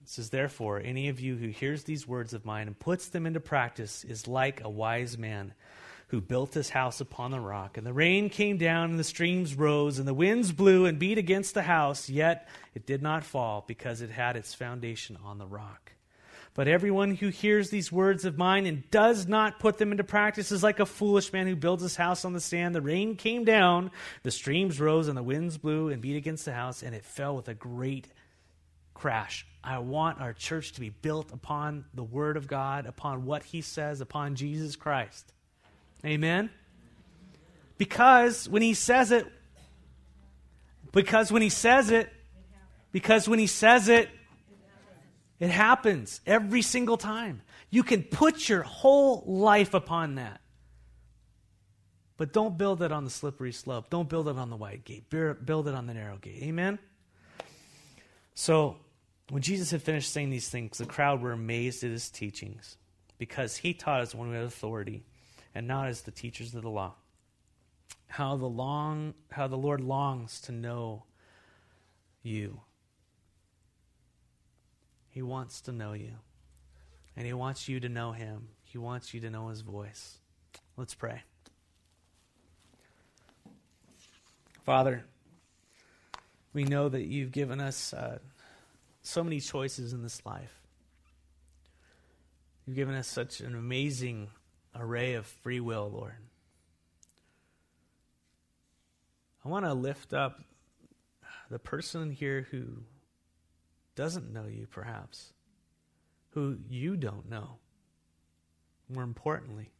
It 0.04 0.10
says, 0.10 0.30
Therefore, 0.30 0.80
any 0.80 1.10
of 1.10 1.20
you 1.20 1.36
who 1.36 1.48
hears 1.48 1.86
these 1.86 2.08
words 2.08 2.36
of 2.36 2.46
mine 2.46 2.68
and 2.68 2.78
puts 2.78 3.08
them 3.08 3.26
into 3.26 3.40
practice 3.40 4.04
is 4.04 4.28
like 4.28 4.62
a 4.64 4.70
wise 4.70 5.18
man 5.18 5.56
who 6.10 6.22
built 6.22 6.54
his 6.54 6.70
house 6.70 7.02
upon 7.02 7.32
the 7.32 7.40
rock. 7.40 7.78
And 7.78 7.88
the 7.88 7.92
rain 7.92 8.30
came 8.30 8.58
down, 8.58 8.92
and 8.92 9.00
the 9.00 9.04
streams 9.04 9.56
rose, 9.56 9.98
and 9.98 10.08
the 10.08 10.14
winds 10.14 10.52
blew 10.52 10.86
and 10.86 11.00
beat 11.00 11.18
against 11.18 11.56
the 11.56 11.64
house, 11.64 12.08
yet 12.08 12.48
it 12.76 12.86
did 12.86 13.02
not 13.02 13.24
fall, 13.24 13.64
because 13.68 14.02
it 14.02 14.12
had 14.12 14.36
its 14.36 14.54
foundation 14.54 15.18
on 15.26 15.40
the 15.40 15.48
rock. 15.48 15.94
But 16.56 16.68
everyone 16.68 17.16
who 17.16 17.30
hears 17.30 17.72
these 17.72 17.91
words 17.91 18.26
of 18.26 18.38
mine 18.38 18.68
and 18.68 18.89
does 18.91 19.28
not 19.28 19.60
put 19.60 19.80
them 19.80 19.91
into 19.91 20.04
practice 20.04 20.51
is 20.51 20.62
like 20.62 20.80
a 20.80 20.86
foolish 20.86 21.34
man 21.34 21.47
who 21.47 21.56
builds 21.56 21.82
his 21.82 21.95
house 21.95 22.26
on 22.26 22.34
the 22.34 22.39
sand. 22.39 22.76
The 22.76 22.82
rain 22.82 23.16
came 23.16 23.43
down, 23.43 23.89
the 24.22 24.30
streams 24.30 24.80
rose, 24.80 25.08
and 25.08 25.18
the 25.18 25.24
winds 25.24 25.58
blew 25.58 25.89
and 25.89 25.99
beat 25.99 26.16
against 26.16 26.45
the 26.45 26.54
house, 26.54 26.84
and 26.84 26.93
it 26.93 27.06
fell 27.06 27.36
with 27.36 27.47
a 27.47 27.56
great 27.56 28.08
crash. 28.93 29.47
I 29.64 29.80
want 29.80 30.22
our 30.22 30.34
church 30.34 30.74
to 30.74 30.80
be 30.80 30.89
built 30.89 31.32
upon 31.32 31.86
the 31.95 32.04
Word 32.04 32.38
of 32.38 32.47
God, 32.47 32.86
upon 32.86 33.26
what 33.26 33.43
He 33.43 33.62
says, 33.62 33.99
upon 33.99 34.36
Jesus 34.36 34.76
Christ. 34.76 35.34
Amen? 36.06 36.51
Because 37.80 38.47
when 38.47 38.62
He 38.62 38.76
says 38.76 39.12
it, 39.12 39.26
because 40.91 41.32
when 41.32 41.41
He 41.41 41.49
says 41.49 41.89
it, 41.89 42.14
because 42.91 43.28
when 43.28 43.39
He 43.39 43.47
says 43.47 43.89
it, 43.89 44.10
it 45.40 45.50
happens 45.50 46.22
every 46.26 46.62
single 46.62 46.98
time. 46.98 47.42
You 47.70 47.84
can 47.84 48.04
put 48.04 48.48
your 48.48 48.64
whole 48.64 49.24
life 49.26 49.74
upon 49.74 50.16
that. 50.16 50.42
But 52.18 52.32
don't 52.32 52.58
build 52.58 52.82
it 52.82 52.92
on 52.92 53.04
the 53.04 53.10
slippery 53.10 53.52
slope. 53.52 53.90
Don't 53.90 54.08
build 54.08 54.28
it 54.28 54.38
on 54.38 54.50
the 54.50 54.56
wide 54.56 54.86
gate. 54.86 55.10
Build 55.10 55.68
it 55.68 55.74
on 55.74 55.88
the 55.88 55.94
narrow 55.94 56.18
gate. 56.18 56.44
Amen? 56.44 56.80
So, 58.36 58.78
when 59.30 59.42
Jesus 59.42 59.72
had 59.72 59.82
finished 59.82 60.12
saying 60.12 60.30
these 60.30 60.50
things, 60.50 60.78
the 60.78 60.86
crowd 60.86 61.22
were 61.22 61.32
amazed 61.32 61.84
at 61.84 61.92
his 61.92 62.10
teachings 62.10 62.78
because 63.18 63.58
he 63.58 63.74
taught 63.74 64.02
as 64.02 64.14
one 64.14 64.30
with 64.30 64.44
authority 64.44 65.04
and 65.56 65.68
not 65.68 65.88
as 65.88 66.02
the 66.02 66.12
teachers 66.12 66.54
of 66.54 66.62
the 66.62 66.70
law. 66.70 66.94
How 68.08 68.36
the, 68.36 68.46
long, 68.46 69.16
how 69.32 69.48
the 69.48 69.58
Lord 69.58 69.82
longs 69.82 70.42
to 70.42 70.52
know 70.52 71.06
you 72.22 72.62
he 75.14 75.22
wants 75.22 75.61
to 75.61 75.72
know 75.72 75.93
you. 75.93 76.14
And 77.16 77.28
He 77.28 77.34
wants 77.34 77.70
you 77.70 77.80
to 77.80 77.88
know 77.88 78.11
Him. 78.11 78.47
He 78.64 78.80
wants 78.80 79.14
you 79.14 79.22
to 79.22 79.30
know 79.30 79.49
His 79.49 79.61
voice. 79.61 80.18
Let's 80.76 80.95
pray. 80.95 81.22
Father, 84.66 85.03
we 86.51 86.64
know 86.64 86.89
that 86.89 87.03
you've 87.03 87.32
given 87.32 87.59
us 87.61 87.93
uh, 87.93 88.18
so 89.03 89.24
many 89.24 89.39
choices 89.39 89.93
in 89.93 90.01
this 90.01 90.26
life. 90.26 90.61
You've 92.66 92.76
given 92.76 92.95
us 92.95 93.07
such 93.07 93.39
an 93.39 93.53
amazing 93.53 94.30
array 94.76 95.14
of 95.14 95.28
free 95.28 95.59
will, 95.59 95.91
Lord. 95.93 96.16
I 99.45 99.49
want 99.49 99.66
to 99.66 99.74
lift 99.76 100.14
up 100.14 100.39
the 101.51 101.59
person 101.59 102.09
here 102.09 102.47
who 102.49 102.64
doesn't 103.96 104.34
know 104.34 104.46
you, 104.48 104.68
perhaps, 104.70 105.34
who 106.32 106.58
you 106.70 106.98
don't 106.98 107.30
know. 107.30 107.58
More 108.89 109.04
importantly, 109.04 109.72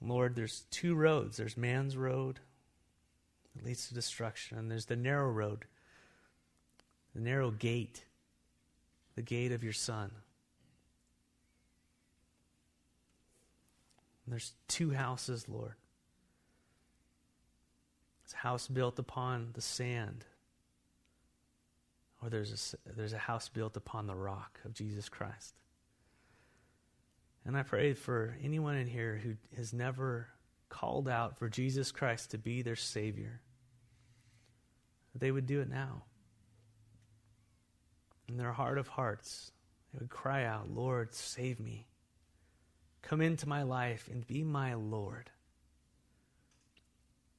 Lord, 0.00 0.34
there's 0.34 0.64
two 0.70 0.94
roads 0.94 1.36
there's 1.36 1.56
man's 1.56 1.96
road 1.96 2.40
that 3.54 3.64
leads 3.64 3.88
to 3.88 3.94
destruction, 3.94 4.58
and 4.58 4.70
there's 4.70 4.86
the 4.86 4.96
narrow 4.96 5.30
road, 5.30 5.64
the 7.14 7.20
narrow 7.20 7.50
gate, 7.50 8.04
the 9.14 9.22
gate 9.22 9.52
of 9.52 9.62
your 9.62 9.72
Son. 9.72 10.10
there's 14.26 14.54
two 14.68 14.92
houses, 14.92 15.48
Lord. 15.48 15.74
It's 18.24 18.32
a 18.32 18.38
house 18.38 18.68
built 18.68 18.98
upon 18.98 19.50
the 19.52 19.60
sand, 19.60 20.24
or 22.22 22.30
there's 22.30 22.74
a, 22.86 22.92
there's 22.94 23.12
a 23.12 23.18
house 23.18 23.50
built 23.50 23.76
upon 23.76 24.06
the 24.06 24.16
rock 24.16 24.60
of 24.64 24.72
Jesus 24.72 25.10
Christ. 25.10 25.54
And 27.44 27.56
I 27.56 27.62
pray 27.62 27.92
for 27.92 28.34
anyone 28.42 28.76
in 28.76 28.86
here 28.86 29.20
who 29.22 29.34
has 29.56 29.74
never 29.74 30.28
called 30.70 31.06
out 31.06 31.38
for 31.38 31.50
Jesus 31.50 31.92
Christ 31.92 32.30
to 32.30 32.38
be 32.38 32.62
their 32.62 32.76
Savior, 32.76 33.42
that 35.12 35.20
they 35.20 35.30
would 35.30 35.46
do 35.46 35.60
it 35.60 35.68
now. 35.68 36.04
In 38.26 38.38
their 38.38 38.52
heart 38.52 38.78
of 38.78 38.88
hearts, 38.88 39.52
they 39.92 39.98
would 39.98 40.08
cry 40.08 40.44
out, 40.44 40.70
Lord, 40.70 41.14
save 41.14 41.60
me. 41.60 41.86
Come 43.02 43.20
into 43.20 43.46
my 43.46 43.64
life 43.64 44.08
and 44.10 44.26
be 44.26 44.42
my 44.42 44.72
Lord. 44.72 45.30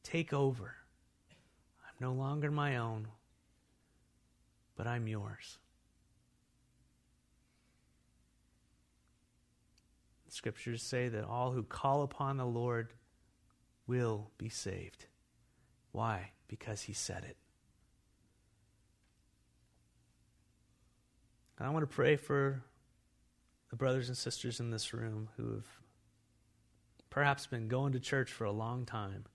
Take 0.05 0.33
over. 0.33 0.75
I'm 1.83 1.95
no 1.99 2.13
longer 2.13 2.51
my 2.51 2.77
own, 2.77 3.07
but 4.75 4.85
I'm 4.85 5.07
yours. 5.07 5.57
The 10.27 10.31
scriptures 10.31 10.83
say 10.83 11.09
that 11.09 11.25
all 11.25 11.51
who 11.51 11.63
call 11.63 12.03
upon 12.03 12.37
the 12.37 12.45
Lord 12.45 12.93
will 13.87 14.29
be 14.37 14.47
saved. 14.47 15.07
Why? 15.91 16.33
Because 16.47 16.83
he 16.83 16.93
said 16.93 17.23
it. 17.23 17.37
And 21.57 21.67
I 21.67 21.71
want 21.71 21.81
to 21.81 21.95
pray 21.95 22.15
for 22.15 22.61
the 23.71 23.75
brothers 23.75 24.07
and 24.07 24.15
sisters 24.15 24.59
in 24.59 24.69
this 24.69 24.93
room 24.93 25.29
who 25.35 25.53
have 25.53 25.67
perhaps 27.09 27.47
been 27.47 27.67
going 27.67 27.93
to 27.93 27.99
church 27.99 28.31
for 28.31 28.43
a 28.43 28.51
long 28.51 28.85
time. 28.85 29.25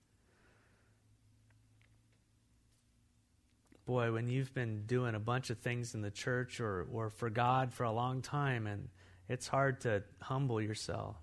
Boy, 3.85 4.11
when 4.11 4.29
you've 4.29 4.53
been 4.53 4.85
doing 4.85 5.15
a 5.15 5.19
bunch 5.19 5.49
of 5.49 5.57
things 5.57 5.95
in 5.95 6.01
the 6.01 6.11
church 6.11 6.59
or, 6.59 6.87
or 6.91 7.09
for 7.09 7.29
God 7.29 7.73
for 7.73 7.83
a 7.83 7.91
long 7.91 8.21
time, 8.21 8.67
and 8.67 8.89
it's 9.27 9.47
hard 9.47 9.81
to 9.81 10.03
humble 10.21 10.61
yourself. 10.61 11.15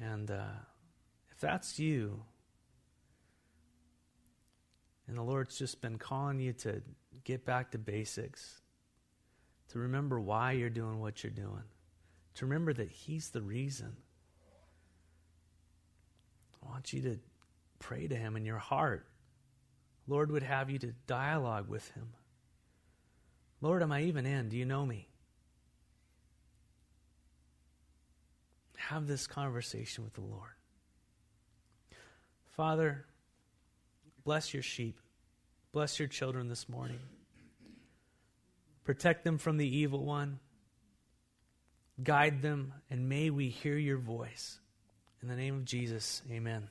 And 0.00 0.30
uh, 0.30 0.44
if 1.32 1.40
that's 1.40 1.78
you, 1.78 2.22
and 5.08 5.18
the 5.18 5.22
Lord's 5.22 5.58
just 5.58 5.80
been 5.80 5.98
calling 5.98 6.38
you 6.38 6.52
to 6.52 6.80
get 7.24 7.44
back 7.44 7.72
to 7.72 7.78
basics, 7.78 8.60
to 9.70 9.80
remember 9.80 10.20
why 10.20 10.52
you're 10.52 10.70
doing 10.70 11.00
what 11.00 11.24
you're 11.24 11.32
doing, 11.32 11.64
to 12.36 12.46
remember 12.46 12.72
that 12.72 12.88
He's 12.88 13.30
the 13.30 13.42
reason. 13.42 13.96
I 16.62 16.68
want 16.70 16.92
you 16.92 17.02
to 17.02 17.18
pray 17.80 18.06
to 18.06 18.14
Him 18.14 18.36
in 18.36 18.44
your 18.44 18.58
heart. 18.58 19.09
Lord 20.10 20.32
would 20.32 20.42
have 20.42 20.68
you 20.70 20.78
to 20.80 20.92
dialogue 21.06 21.68
with 21.68 21.88
Him. 21.92 22.08
Lord, 23.60 23.80
am 23.80 23.92
I 23.92 24.02
even 24.02 24.26
in? 24.26 24.48
Do 24.48 24.56
you 24.56 24.64
know 24.64 24.84
me? 24.84 25.06
Have 28.76 29.06
this 29.06 29.28
conversation 29.28 30.02
with 30.02 30.14
the 30.14 30.22
Lord. 30.22 30.50
Father, 32.56 33.04
bless 34.24 34.52
your 34.52 34.64
sheep. 34.64 34.98
Bless 35.70 36.00
your 36.00 36.08
children 36.08 36.48
this 36.48 36.68
morning. 36.68 36.98
Protect 38.82 39.22
them 39.22 39.38
from 39.38 39.58
the 39.58 39.76
evil 39.78 40.04
one. 40.04 40.40
Guide 42.02 42.42
them, 42.42 42.72
and 42.90 43.08
may 43.08 43.30
we 43.30 43.48
hear 43.48 43.76
your 43.76 43.98
voice. 43.98 44.58
In 45.22 45.28
the 45.28 45.36
name 45.36 45.54
of 45.54 45.64
Jesus, 45.64 46.22
amen. 46.28 46.68